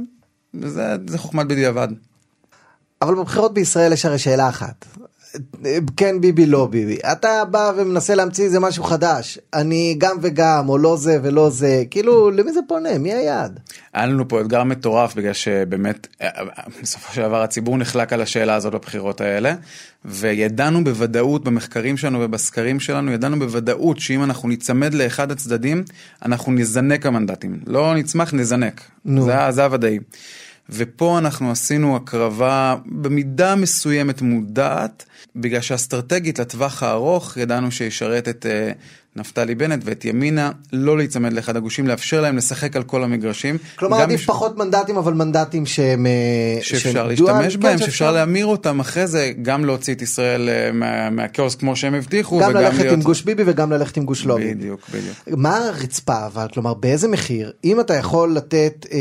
זה, 0.54 0.96
זה 1.08 1.17
חוכמת 1.17 1.48
בדיעבד. 1.48 1.88
אבל 3.02 3.15
בבחירות 3.15 3.54
בישראל 3.54 3.93
יש 3.93 4.06
הרי 4.06 4.20
שאלה 4.20 4.50
אחת, 4.50 4.86
כן 5.98 6.22
ביבי 6.22 6.46
לא 6.46 6.66
ביבי 6.66 6.98
אתה 7.12 7.46
בא 7.46 7.72
ומנסה 7.78 8.16
להמציא 8.16 8.44
איזה 8.44 8.60
משהו 8.60 8.84
חדש 8.84 9.40
אני 9.54 9.96
גם 9.98 10.18
וגם 10.22 10.70
או 10.70 10.78
לא 10.78 10.98
זה 10.98 11.20
ולא 11.24 11.50
זה 11.50 11.84
כאילו 11.90 12.32
למי 12.32 12.54
זה 12.54 12.60
פונה 12.68 12.98
מי 12.98 13.13
היעד. 13.13 13.60
היה 13.94 14.06
לנו 14.06 14.28
פה 14.28 14.42
אתגר 14.42 14.63
מטורף 14.63 15.16
בגלל 15.16 15.34
שבאמת 15.34 16.08
בסופו 16.82 17.13
של 17.13 17.22
דבר 17.22 17.42
הציבור 17.42 17.78
נחלק 17.78 18.13
על 18.13 18.22
השאלה 18.22 18.56
הזאת 18.56 18.74
בבחירות 18.74 19.22
האלה 19.22 19.56
וידענו 20.06 20.84
בוודאות 20.84 21.44
במחקרים 21.44 21.98
שלנו 21.98 22.20
ובסקרים 22.22 22.80
שלנו 22.80 23.12
ידענו 23.12 23.40
בוודאות 23.40 24.00
שאם 24.00 24.24
אנחנו 24.24 24.50
ניצמד 24.50 24.94
לאחד 24.94 25.32
הצדדים 25.32 25.84
אנחנו 26.26 26.52
נזנק 26.52 27.06
המנדטים 27.06 27.60
לא 27.68 27.96
נצמח 27.96 28.34
נזנק 28.34 28.82
נו. 29.06 29.26
זה, 29.26 29.36
זה 29.50 29.63
הוודאי. 29.63 30.00
ופה 30.70 31.18
אנחנו 31.18 31.52
עשינו 31.52 31.96
הקרבה 31.96 32.76
במידה 32.86 33.56
מסוימת 33.56 34.22
מודעת, 34.22 35.06
בגלל 35.36 35.62
שאסטרטגית 35.62 36.40
לטווח 36.40 36.84
הארוך 36.84 37.38
ידענו 37.38 37.72
שישרת 37.72 38.28
את 38.28 38.46
uh, 38.46 38.78
נפתלי 39.18 39.56
בנט 39.56 39.82
ואת 39.86 40.06
ימינה 40.06 40.52
לא 40.74 40.98
להיצמד 40.98 41.34
לאחד 41.34 41.56
הגושים, 41.56 41.88
לאפשר 41.88 42.22
להם 42.22 42.38
לשחק 42.38 42.76
על 42.76 42.84
כל 42.84 43.04
המגרשים. 43.04 43.58
כלומר 43.76 44.02
עדיף 44.02 44.20
מש... 44.20 44.26
פחות 44.26 44.58
מנדטים 44.58 44.98
אבל 44.98 45.14
מנדטים 45.14 45.66
שהם... 45.66 46.06
אה, 46.06 46.58
שאפשר 46.62 46.92
שהם 46.92 47.08
להשתמש 47.08 47.56
דואל, 47.56 47.58
בהם, 47.58 47.78
כן, 47.78 47.86
שאפשר 47.86 48.12
להמיר 48.12 48.46
אותם 48.46 48.80
אחרי 48.80 49.08
זה, 49.08 49.32
גם 49.42 49.66
להוציא 49.66 49.94
את 49.94 50.02
ישראל 50.02 50.50
uh, 50.50 50.74
מה, 50.74 51.10
מהכאוס 51.10 51.56
כמו 51.56 51.76
שהם 51.76 51.94
הבטיחו. 51.94 52.40
גם 52.40 52.54
ללכת 52.54 52.80
להיות... 52.80 52.94
עם 52.94 53.02
גוש 53.02 53.22
ביבי 53.22 53.44
וגם 53.46 53.72
ללכת 53.72 53.98
עם 53.98 54.06
גוש 54.06 54.26
לא 54.26 54.36
ביבי. 54.36 54.56
בדיוק, 54.56 54.82
בדיוק. 54.94 55.16
מה 55.28 55.58
הרצפה 55.58 56.26
אבל, 56.26 56.48
כלומר 56.54 56.74
באיזה 56.74 57.08
מחיר, 57.08 57.52
אם 57.64 57.80
אתה 57.80 57.94
יכול 57.94 58.34
לתת 58.36 58.86
אה, 58.92 58.98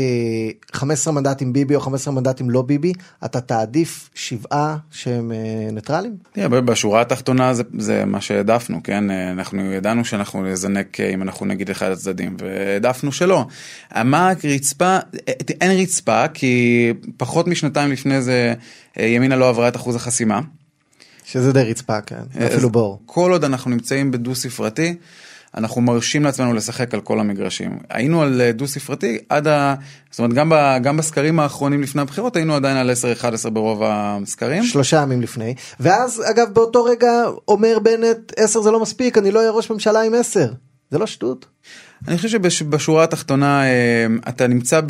15 0.71 1.13
מנדטים 1.13 1.53
ביבי 1.53 1.75
או 1.75 1.79
15 1.79 2.13
מנדטים 2.13 2.49
לא 2.49 2.61
ביבי, 2.61 2.93
אתה 3.25 3.41
תעדיף 3.41 4.09
שבעה 4.15 4.77
שהם 4.91 5.31
אה, 5.31 5.71
ניטרלים? 5.71 6.15
תראה, 6.31 6.47
בשורה 6.47 7.01
התחתונה 7.01 7.53
זה, 7.53 7.63
זה 7.77 8.05
מה 8.05 8.21
שהעדפנו, 8.21 8.79
כן? 8.83 9.11
אנחנו 9.11 9.73
ידענו 9.73 10.05
שאנחנו 10.07 10.43
נזנק 10.43 10.99
אה, 10.99 11.09
אם 11.09 11.21
אנחנו 11.21 11.45
נגיד 11.45 11.69
אחד 11.69 11.91
הצדדים, 11.91 12.37
והעדפנו 12.39 13.11
שלא. 13.11 13.45
מה 13.95 14.33
הרצפה? 14.43 14.97
אין 15.61 15.81
רצפה, 15.81 16.27
כי 16.27 16.93
פחות 17.17 17.47
משנתיים 17.47 17.91
לפני 17.91 18.21
זה 18.21 18.53
אה, 18.99 19.05
ימינה 19.05 19.35
לא 19.35 19.49
עברה 19.49 19.67
את 19.67 19.75
אחוז 19.75 19.95
החסימה. 19.95 20.39
שזה 21.25 21.53
די 21.53 21.63
רצפה, 21.63 22.01
כן, 22.01 22.21
אפילו 22.47 22.69
בור. 22.69 23.01
כל 23.05 23.31
עוד 23.31 23.43
אנחנו 23.43 23.71
נמצאים 23.71 24.11
בדו 24.11 24.35
ספרתי, 24.35 24.95
אנחנו 25.55 25.81
מרשים 25.81 26.23
לעצמנו 26.23 26.53
לשחק 26.53 26.93
על 26.93 27.01
כל 27.01 27.19
המגרשים. 27.19 27.79
היינו 27.89 28.21
על 28.21 28.41
אה, 28.41 28.51
דו 28.51 28.67
ספרתי 28.67 29.17
עד 29.29 29.47
ה... 29.47 29.75
זאת 30.11 30.19
אומרת, 30.19 30.33
גם, 30.33 30.49
ב... 30.49 30.77
גם 30.83 30.97
בסקרים 30.97 31.39
האחרונים 31.39 31.81
לפני 31.81 32.01
הבחירות 32.01 32.35
היינו 32.35 32.55
עדיין 32.55 32.77
על 32.77 32.91
10-11 33.45 33.49
ברוב 33.49 33.81
הסקרים. 33.85 34.63
שלושה 34.63 35.01
ימים 35.01 35.21
לפני. 35.21 35.55
ואז, 35.79 36.23
אגב, 36.29 36.53
באותו 36.53 36.83
רגע 36.83 37.23
אומר 37.47 37.79
בנט, 37.83 38.33
10 38.37 38.61
זה 38.61 38.71
לא 38.71 38.79
מספיק, 38.79 39.17
אני 39.17 39.31
לא 39.31 39.39
אהיה 39.39 39.51
ראש 39.51 39.71
ממשלה 39.71 40.01
עם 40.01 40.13
10. 40.13 40.51
זה 40.91 40.97
לא 40.97 41.07
שטות? 41.07 41.45
אני 42.07 42.17
חושב 42.17 42.49
שבשורה 42.49 43.03
התחתונה 43.03 43.63
אה, 43.63 44.05
אתה 44.29 44.47
נמצא 44.47 44.81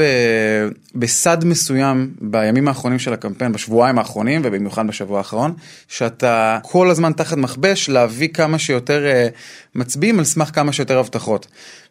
בסד 0.95 1.45
מסוים 1.45 2.13
בימים 2.21 2.67
האחרונים 2.67 2.99
של 2.99 3.13
הקמפיין, 3.13 3.51
בשבועיים 3.51 3.97
האחרונים 3.97 4.41
ובמיוחד 4.43 4.87
בשבוע 4.87 5.17
האחרון, 5.17 5.53
שאתה 5.87 6.59
כל 6.63 6.89
הזמן 6.89 7.11
תחת 7.13 7.37
מכבש 7.37 7.89
להביא 7.89 8.27
כמה 8.27 8.59
שיותר 8.59 9.05
אה, 9.05 9.27
מצביעים 9.75 10.19
על 10.19 10.25
סמך 10.25 10.49
כמה 10.53 10.71
שיותר 10.71 10.99
הבטחות. 10.99 11.47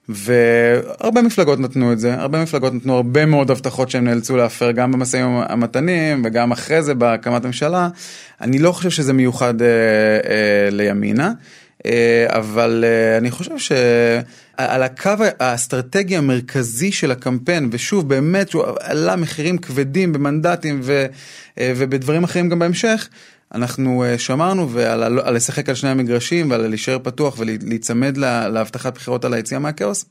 והרבה 0.09 1.23
מפלגות 1.23 1.61
נתנו 1.61 1.93
את 1.93 1.99
זה, 1.99 2.15
הרבה 2.15 2.43
מפלגות 2.43 2.75
נתנו 2.75 2.97
הרבה 2.97 3.27
מאוד 3.27 3.51
הבטחות 3.51 3.91
שהם 3.91 4.05
נאלצו 4.05 4.37
להפר 4.37 4.71
גם 4.71 4.93
במשאים 4.93 5.43
ומתנים 5.53 6.23
וגם 6.25 6.53
אחרי 6.53 6.83
זה 6.83 6.95
בהקמת 6.95 7.45
הממשלה. 7.45 7.89
אני 8.41 8.59
לא 8.59 8.73
חושב 8.73 8.91
שזה 8.91 9.13
מיוחד 9.13 9.63
אה, 9.63 9.67
אה, 9.69 10.71
לימינה. 10.71 11.33
אה, 11.87 12.27
אבל 12.29 12.85
אה, 12.87 13.19
אני 13.19 13.31
חושב 13.31 13.59
שעל 13.59 14.83
הקו 14.83 15.11
האסטרטגי 15.41 16.17
המרכזי 16.17 16.93
של 16.93 17.11
הקמפיין, 17.11 17.69
ושוב 17.73 18.09
באמת 18.09 18.51
שהוא 18.51 18.65
עלה 18.81 19.17
מחירים 19.17 19.59
כבדים 19.59 20.13
במנדטים 20.13 20.81
ו, 20.83 21.07
אה, 21.59 21.73
ובדברים 21.77 22.25
אחרים 22.25 22.49
גם 22.49 22.59
בהמשך, 22.59 23.09
אנחנו 23.55 24.05
שמרנו 24.19 24.71
ועל 24.71 25.03
על 25.03 25.35
לשחק 25.35 25.69
על 25.69 25.75
שני 25.75 25.91
המגרשים 25.91 26.51
ועל 26.51 26.67
להישאר 26.67 26.99
פתוח 27.03 27.39
ולהיצמד 27.39 28.17
להבטחת 28.17 28.95
בחירות 28.95 29.25
על 29.25 29.35
היציאה 29.35 29.61
מהכאוס. 29.61 30.05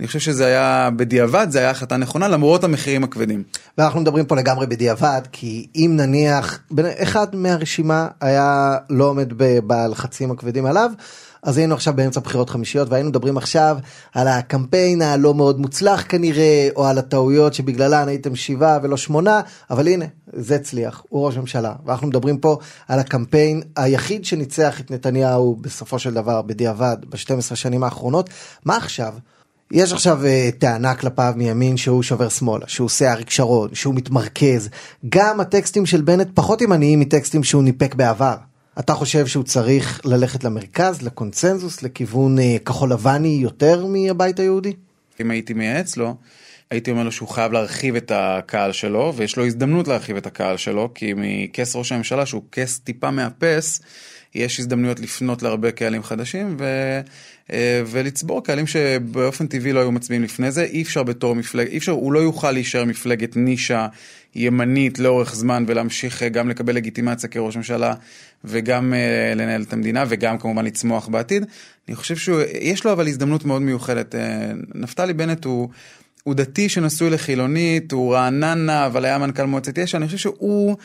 אני 0.00 0.06
חושב 0.06 0.18
שזה 0.18 0.46
היה 0.46 0.90
בדיעבד, 0.96 1.46
זה 1.50 1.58
היה 1.58 1.70
החלטה 1.70 1.96
נכונה 1.96 2.28
למרות 2.28 2.64
המחירים 2.64 3.04
הכבדים. 3.04 3.42
ואנחנו 3.78 4.00
מדברים 4.00 4.26
פה 4.26 4.36
לגמרי 4.36 4.66
בדיעבד, 4.66 5.22
כי 5.32 5.66
אם 5.76 5.92
נניח 5.96 6.58
אחד 6.78 7.36
מהרשימה 7.36 8.08
היה 8.20 8.76
לא 8.90 9.04
עומד 9.04 9.32
בלחצים 9.66 10.30
הכבדים 10.30 10.66
עליו, 10.66 10.90
אז 11.42 11.58
היינו 11.58 11.74
עכשיו 11.74 11.94
באמצע 11.96 12.20
בחירות 12.20 12.50
חמישיות 12.50 12.88
והיינו 12.88 13.08
מדברים 13.08 13.36
עכשיו 13.36 13.78
על 14.14 14.28
הקמפיין 14.28 15.02
הלא 15.02 15.34
מאוד 15.34 15.60
מוצלח 15.60 16.04
כנראה, 16.08 16.68
או 16.76 16.86
על 16.86 16.98
הטעויות 16.98 17.54
שבגללן 17.54 18.08
הייתם 18.08 18.36
שבעה 18.36 18.78
ולא 18.82 18.96
שמונה, 18.96 19.40
אבל 19.70 19.88
הנה, 19.88 20.04
זה 20.32 20.54
הצליח, 20.54 21.02
הוא 21.08 21.26
ראש 21.26 21.36
ממשלה. 21.36 21.72
ואנחנו 21.86 22.06
מדברים 22.06 22.38
פה 22.38 22.58
על 22.88 22.98
הקמפיין 22.98 23.62
היחיד 23.76 24.24
שניצח 24.24 24.80
את 24.80 24.90
נתניהו 24.90 25.56
בסופו 25.60 25.98
של 25.98 26.14
דבר 26.14 26.42
בדיעבד 26.42 26.96
ב-12 27.08 27.54
שנים 27.54 27.84
האחרונות. 27.84 28.30
מה 28.64 28.76
עכשיו? 28.76 29.14
יש 29.72 29.92
עכשיו 29.92 30.20
uh, 30.22 30.56
טענה 30.58 30.94
כלפיו 30.94 31.32
מימין 31.36 31.76
שהוא 31.76 32.02
שובר 32.02 32.28
שמאלה, 32.28 32.68
שהוא 32.68 32.84
עושה 32.86 33.12
אריק 33.12 33.30
שרון, 33.30 33.74
שהוא 33.74 33.94
מתמרכז. 33.94 34.68
גם 35.08 35.40
הטקסטים 35.40 35.86
של 35.86 36.00
בנט 36.00 36.28
פחות 36.34 36.62
ימניים 36.62 37.00
מטקסטים 37.00 37.44
שהוא 37.44 37.62
ניפק 37.62 37.94
בעבר. 37.94 38.36
אתה 38.78 38.94
חושב 38.94 39.26
שהוא 39.26 39.44
צריך 39.44 40.00
ללכת 40.04 40.44
למרכז, 40.44 41.02
לקונצנזוס, 41.02 41.82
לכיוון 41.82 42.38
uh, 42.38 42.42
כחול 42.64 42.92
לבני 42.92 43.38
יותר 43.42 43.86
מהבית 43.86 44.40
היהודי? 44.40 44.72
אם 45.20 45.30
הייתי 45.30 45.54
מייעץ 45.54 45.96
לו, 45.96 46.16
הייתי 46.70 46.90
אומר 46.90 47.02
לו 47.02 47.12
שהוא 47.12 47.28
חייב 47.28 47.52
להרחיב 47.52 47.96
את 47.96 48.12
הקהל 48.14 48.72
שלו, 48.72 49.12
ויש 49.16 49.36
לו 49.36 49.46
הזדמנות 49.46 49.88
להרחיב 49.88 50.16
את 50.16 50.26
הקהל 50.26 50.56
שלו, 50.56 50.90
כי 50.94 51.14
מכס 51.16 51.76
ראש 51.76 51.92
הממשלה, 51.92 52.26
שהוא 52.26 52.42
כס 52.52 52.78
טיפה 52.78 53.10
מאפס, 53.10 53.80
יש 54.34 54.60
הזדמנויות 54.60 55.00
לפנות 55.00 55.42
להרבה 55.42 55.70
קהלים 55.70 56.02
חדשים 56.02 56.56
ו, 56.58 56.64
אה, 57.52 57.82
ולצבור 57.86 58.44
קהלים 58.44 58.66
שבאופן 58.66 59.46
טבעי 59.46 59.72
לא 59.72 59.80
היו 59.80 59.92
מצביעים 59.92 60.22
לפני 60.22 60.50
זה. 60.50 60.64
אי 60.64 60.82
אפשר 60.82 61.02
בתור 61.02 61.34
מפלגת, 61.34 61.70
אי 61.70 61.78
אפשר, 61.78 61.92
הוא 61.92 62.12
לא 62.12 62.18
יוכל 62.18 62.52
להישאר 62.52 62.84
מפלגת 62.84 63.36
נישה 63.36 63.86
ימנית 64.34 64.98
לאורך 64.98 65.34
זמן 65.34 65.64
ולהמשיך 65.66 66.22
אה, 66.22 66.28
גם 66.28 66.48
לקבל 66.48 66.74
לגיטימציה 66.74 67.28
כראש 67.28 67.56
ממשלה 67.56 67.94
וגם 68.44 68.92
uh, 68.92 69.38
לנהל 69.38 69.62
את 69.62 69.72
המדינה 69.72 70.04
וגם 70.08 70.38
כמובן 70.38 70.64
לצמוח 70.64 71.08
בעתיד. 71.08 71.44
אני 71.88 71.96
חושב 71.96 72.16
שיש 72.16 72.84
לו 72.84 72.92
אבל 72.92 73.08
הזדמנות 73.08 73.44
מאוד 73.44 73.62
מיוחדת. 73.62 74.14
נפתלי 74.74 75.12
בנט 75.12 75.44
הוא... 75.44 75.68
הוא 76.28 76.34
דתי 76.34 76.68
שנשוי 76.68 77.10
לחילונית, 77.10 77.92
הוא 77.92 78.14
רעננה, 78.14 78.86
אבל 78.86 79.04
היה 79.04 79.18
מנכ"ל 79.18 79.44
מועצת 79.44 79.78
יש"ע, 79.78 79.98
אני 79.98 80.06
חושב 80.06 80.18
שהוא 80.18 80.76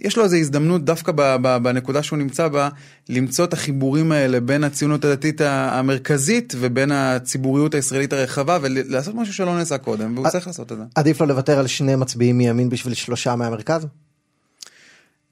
יש 0.00 0.16
לו 0.16 0.24
איזו 0.24 0.36
הזדמנות 0.36 0.84
דווקא 0.84 1.12
ב, 1.12 1.36
ב, 1.42 1.56
בנקודה 1.62 2.02
שהוא 2.02 2.18
נמצא 2.18 2.48
בה, 2.48 2.68
למצוא 3.08 3.44
את 3.44 3.52
החיבורים 3.52 4.12
האלה 4.12 4.40
בין 4.40 4.64
הציונות 4.64 5.04
הדתית 5.04 5.40
המרכזית 5.44 6.54
ובין 6.56 6.92
הציבוריות 6.92 7.74
הישראלית 7.74 8.12
הרחבה 8.12 8.58
ולעשות 8.62 9.14
משהו 9.14 9.34
שלא 9.34 9.56
נעשה 9.56 9.78
קודם, 9.78 10.14
והוא 10.14 10.28
צריך 10.28 10.46
לעשות 10.46 10.72
את 10.72 10.76
זה. 10.76 10.82
עדיף 10.94 11.20
לו 11.20 11.26
לוותר 11.26 11.58
על 11.58 11.66
שני 11.66 11.96
מצביעים 11.96 12.38
מימין 12.38 12.68
בשביל 12.68 12.94
שלושה 12.94 13.36
מהמרכז? 13.36 13.86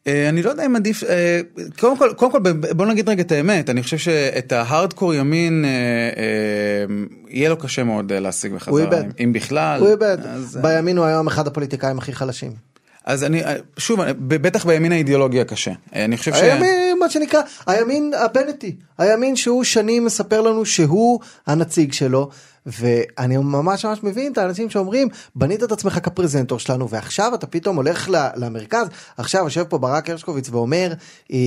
אה, 0.06 0.28
אני 0.28 0.42
לא 0.42 0.50
יודע 0.50 0.66
אם 0.66 0.76
עדיף, 0.76 1.04
אה, 1.04 1.40
קודם 1.78 1.98
כל, 1.98 2.12
קודם 2.16 2.32
כל 2.32 2.38
בוא 2.52 2.86
נגיד 2.86 3.08
רגע 3.08 3.22
את 3.22 3.32
האמת, 3.32 3.70
אני 3.70 3.82
חושב 3.82 3.98
שאת 3.98 4.52
ההארדקור 4.52 5.14
ימין 5.14 5.64
אה, 5.64 6.94
יהיה 7.28 7.48
לו 7.48 7.56
קשה 7.56 7.84
מאוד 7.84 8.12
להשיג 8.12 8.54
בחזרה, 8.54 9.00
אם 9.24 9.32
בכלל. 9.32 9.80
הוא 9.80 9.88
איבד, 9.88 10.18
בימין 10.62 10.98
הוא 10.98 11.06
היום 11.06 11.26
אחד 11.26 11.46
הפוליטיקאים 11.46 11.98
הכי 11.98 12.12
חלשים. 12.12 12.75
אז 13.06 13.24
אני, 13.24 13.42
שוב, 13.78 14.00
בטח 14.18 14.66
בימין 14.66 14.92
האידיאולוגי 14.92 15.40
הקשה. 15.40 15.72
אני 15.92 16.16
חושב 16.16 16.34
ש... 16.34 16.36
הימין, 16.42 16.98
מה 17.00 17.10
שנקרא, 17.10 17.40
הימין 17.66 18.12
הבנטי. 18.16 18.76
הימין 18.98 19.36
שהוא 19.36 19.64
שנים 19.64 20.04
מספר 20.04 20.40
לנו 20.40 20.66
שהוא 20.66 21.20
הנציג 21.46 21.92
שלו, 21.92 22.30
ואני 22.66 23.36
ממש 23.36 23.84
ממש 23.84 24.02
מבין 24.02 24.32
את 24.32 24.38
האנשים 24.38 24.70
שאומרים, 24.70 25.08
בנית 25.34 25.62
את 25.62 25.72
עצמך 25.72 25.98
כפרזנטור 26.02 26.58
שלנו, 26.58 26.90
ועכשיו 26.90 27.34
אתה 27.34 27.46
פתאום 27.46 27.76
הולך 27.76 28.08
למרכז, 28.36 28.86
עכשיו 29.16 29.44
יושב 29.44 29.64
פה 29.64 29.78
ברק 29.78 30.10
הרשקוביץ 30.10 30.48
ואומר, 30.50 30.92
אה, 31.32 31.38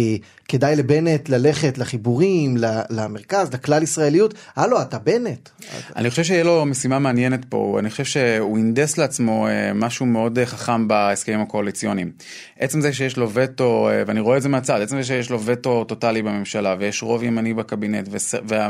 כדאי 0.48 0.76
לבנט 0.76 1.30
ללכת 1.30 1.78
לחיבורים, 1.78 2.58
למרכז, 2.90 3.54
לכלל 3.54 3.84
ישראליות, 3.84 4.34
הלו, 4.56 4.82
אתה 4.82 5.00
בנט. 5.00 5.50
אני 5.96 6.10
חושב 6.10 6.24
שיהיה 6.24 6.44
לו 6.44 6.66
משימה 6.66 7.00
מעניינת 7.00 7.46
פה, 7.50 7.76
אני 7.80 7.90
חושב 7.90 8.04
שהוא 8.04 8.58
הנדס 8.58 8.98
לעצמו 8.98 9.48
אה, 9.48 9.74
משהו 9.74 10.06
מאוד 10.06 10.40
חכם 10.46 10.88
בהסכמים 10.88 11.42
הקואליציוניים. 11.42 12.12
עצם 12.60 12.82
זה 12.82 12.94
שיש 12.94 13.18
לו 13.18 13.32
וטו, 13.34 13.90
אה, 13.90 14.04
ואני 14.08 14.20
רואה 14.20 14.38
את 14.38 14.42
זה 14.42 14.50
מהצד, 14.50 14.82
עצם 14.82 14.98
זה 14.98 15.04
שיש 15.04 15.30
לו 15.30 15.42
וטו 15.46 15.84
טוטאלי 15.84 16.22
בממשלה, 16.22 16.76
ויש 16.80 17.04
רוב 17.04 17.24
ימני 17.24 17.54
בקבינט, 17.54 18.10
וה... 18.48 18.70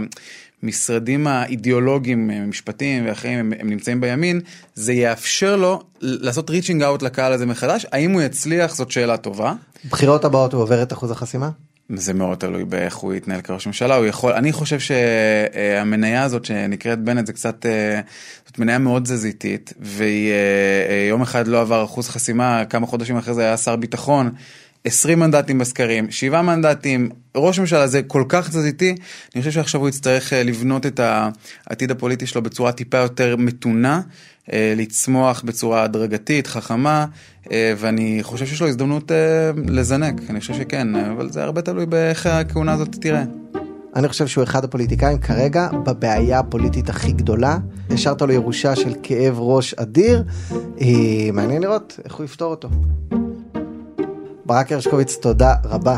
המשרדים 0.64 1.28
האידיאולוגיים, 1.28 2.32
המשפטיים 2.44 3.06
ואחרים, 3.08 3.40
הם, 3.40 3.54
הם 3.60 3.70
נמצאים 3.70 4.02
בימין, 4.02 4.42
זה 4.76 4.94
יאפשר 4.94 5.56
לו 5.56 5.84
לעשות 6.02 6.50
ריצ'ינג 6.50 6.84
אאוט 6.84 7.02
לקהל 7.02 7.34
הזה 7.34 7.46
מחדש. 7.46 7.86
האם 7.92 8.12
הוא 8.12 8.22
יצליח? 8.22 8.76
זאת 8.76 8.92
שאלה 8.92 9.18
טובה. 9.18 9.54
בחירות 9.90 10.26
הבאות 10.26 10.54
הוא 10.54 10.62
עובר 10.62 10.84
את 10.84 10.94
אחוז 10.94 11.12
החסימה? 11.12 11.50
זה 11.96 12.14
מאוד 12.14 12.38
תלוי 12.38 12.66
באיך 12.66 12.96
הוא 12.96 13.14
יתנהל 13.14 13.42
כראש 13.42 13.68
ממשלה, 13.68 13.96
הוא 13.96 14.06
יכול, 14.06 14.34
אני 14.34 14.52
חושב 14.52 14.80
שהמניה 14.80 16.24
הזאת 16.24 16.46
שנקראת 16.46 17.00
בנט 17.00 17.28
זה 17.28 17.34
קצת, 17.34 17.66
אה, 17.66 18.02
זאת 18.48 18.60
מניה 18.60 18.78
מאוד 18.78 19.04
תזזיתית, 19.04 19.74
והיא 19.80 20.32
אה, 20.32 21.16
אה, 21.18 21.24
אחד 21.24 21.48
לא 21.48 21.62
עבר 21.62 21.84
אחוז 21.84 22.10
חסימה, 22.10 22.66
כמה 22.66 22.88
חודשים 22.88 23.18
אחרי 23.18 23.34
זה 23.34 23.42
היה 23.42 23.58
שר 23.58 23.76
ביטחון. 23.76 24.32
20 24.86 25.20
מנדטים 25.20 25.58
בסקרים, 25.60 26.12
7 26.12 26.42
מנדטים, 26.42 27.10
ראש 27.38 27.60
ממשלה 27.60 27.88
זה 27.88 28.02
כל 28.04 28.24
כך 28.30 28.50
תזזיתי, 28.50 28.96
אני 29.36 29.42
חושב 29.42 29.52
שעכשיו 29.52 29.82
הוא 29.82 29.90
יצטרך 29.90 30.34
אה, 30.34 30.44
לבנות 30.44 30.86
את 30.86 31.00
העתיד 31.68 31.92
הפוליטי 31.92 32.28
שלו 32.28 32.42
בצורה 32.42 32.72
טיפה 32.72 32.98
יותר 32.98 33.36
מתונה, 33.36 34.02
אה, 34.54 34.74
לצמוח 34.78 35.42
בצורה 35.42 35.84
הדרגתית, 35.84 36.48
חכמה, 36.48 37.06
אה, 37.52 37.74
ואני 37.78 38.20
חושב 38.22 38.46
שיש 38.46 38.62
לו 38.62 38.68
הזדמנות 38.68 39.12
לזנק, 39.68 40.22
אני 40.30 40.40
חושב 40.40 40.54
שכן, 40.54 40.96
אבל 40.96 41.30
זה 41.30 41.44
הרבה 41.44 41.62
תלוי 41.62 41.86
באיך 41.86 42.26
הכהונה 42.26 42.74
הזאת 42.74 42.96
תראה. 43.02 43.24
אני 43.96 44.08
חושב 44.08 44.28
שהוא 44.28 44.44
אחד 44.44 44.64
הפוליטיקאים 44.64 45.18
כרגע 45.18 45.70
בבעיה 45.86 46.40
הפוליטית 46.40 46.90
הכי 46.90 47.12
גדולה. 47.12 47.58
השארת 47.90 48.22
לו 48.22 48.34
ירושה 48.34 48.76
של 48.76 48.94
כאב 49.04 49.40
ראש 49.40 49.74
אדיר. 49.74 50.24
מעניין 51.34 51.62
לראות 51.62 52.00
איך 52.06 52.16
הוא 52.16 52.26
יפתור 52.26 52.52
אותו. 52.52 52.70
ברק 54.50 54.72
הרשקוביץ, 54.72 55.16
תודה 55.16 55.56
רבה. 55.66 55.98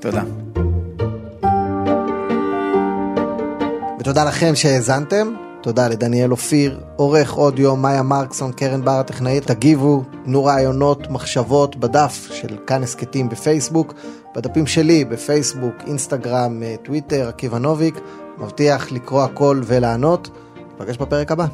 תודה. 0.00 0.22
ותודה 4.00 4.24
לכם 4.24 4.54
שהאזנתם. 4.54 5.34
תודה 5.60 5.88
לדניאל 5.88 6.30
אופיר, 6.30 6.80
עורך 6.96 7.36
אודיו, 7.36 7.76
מאיה 7.76 8.02
מרקסון, 8.02 8.52
קרן 8.52 8.84
בר 8.84 8.90
הטכנאית. 8.90 9.46
תגיבו, 9.46 10.02
תנו 10.24 10.44
רעיונות, 10.44 11.10
מחשבות 11.10 11.76
בדף 11.76 12.28
של 12.30 12.56
כאן 12.66 12.82
הסכתים 12.82 13.28
בפייסבוק, 13.28 13.94
בדפים 14.36 14.66
שלי 14.66 15.04
בפייסבוק, 15.04 15.74
אינסטגרם, 15.86 16.62
טוויטר, 16.82 17.28
עקיבא 17.28 17.58
נוביק. 17.58 17.94
מבטיח 18.38 18.92
לקרוא 18.92 19.22
הכל 19.22 19.60
ולענות. 19.64 20.30
נפגש 20.74 20.96
בפרק 20.96 21.32
הבא. 21.32 21.46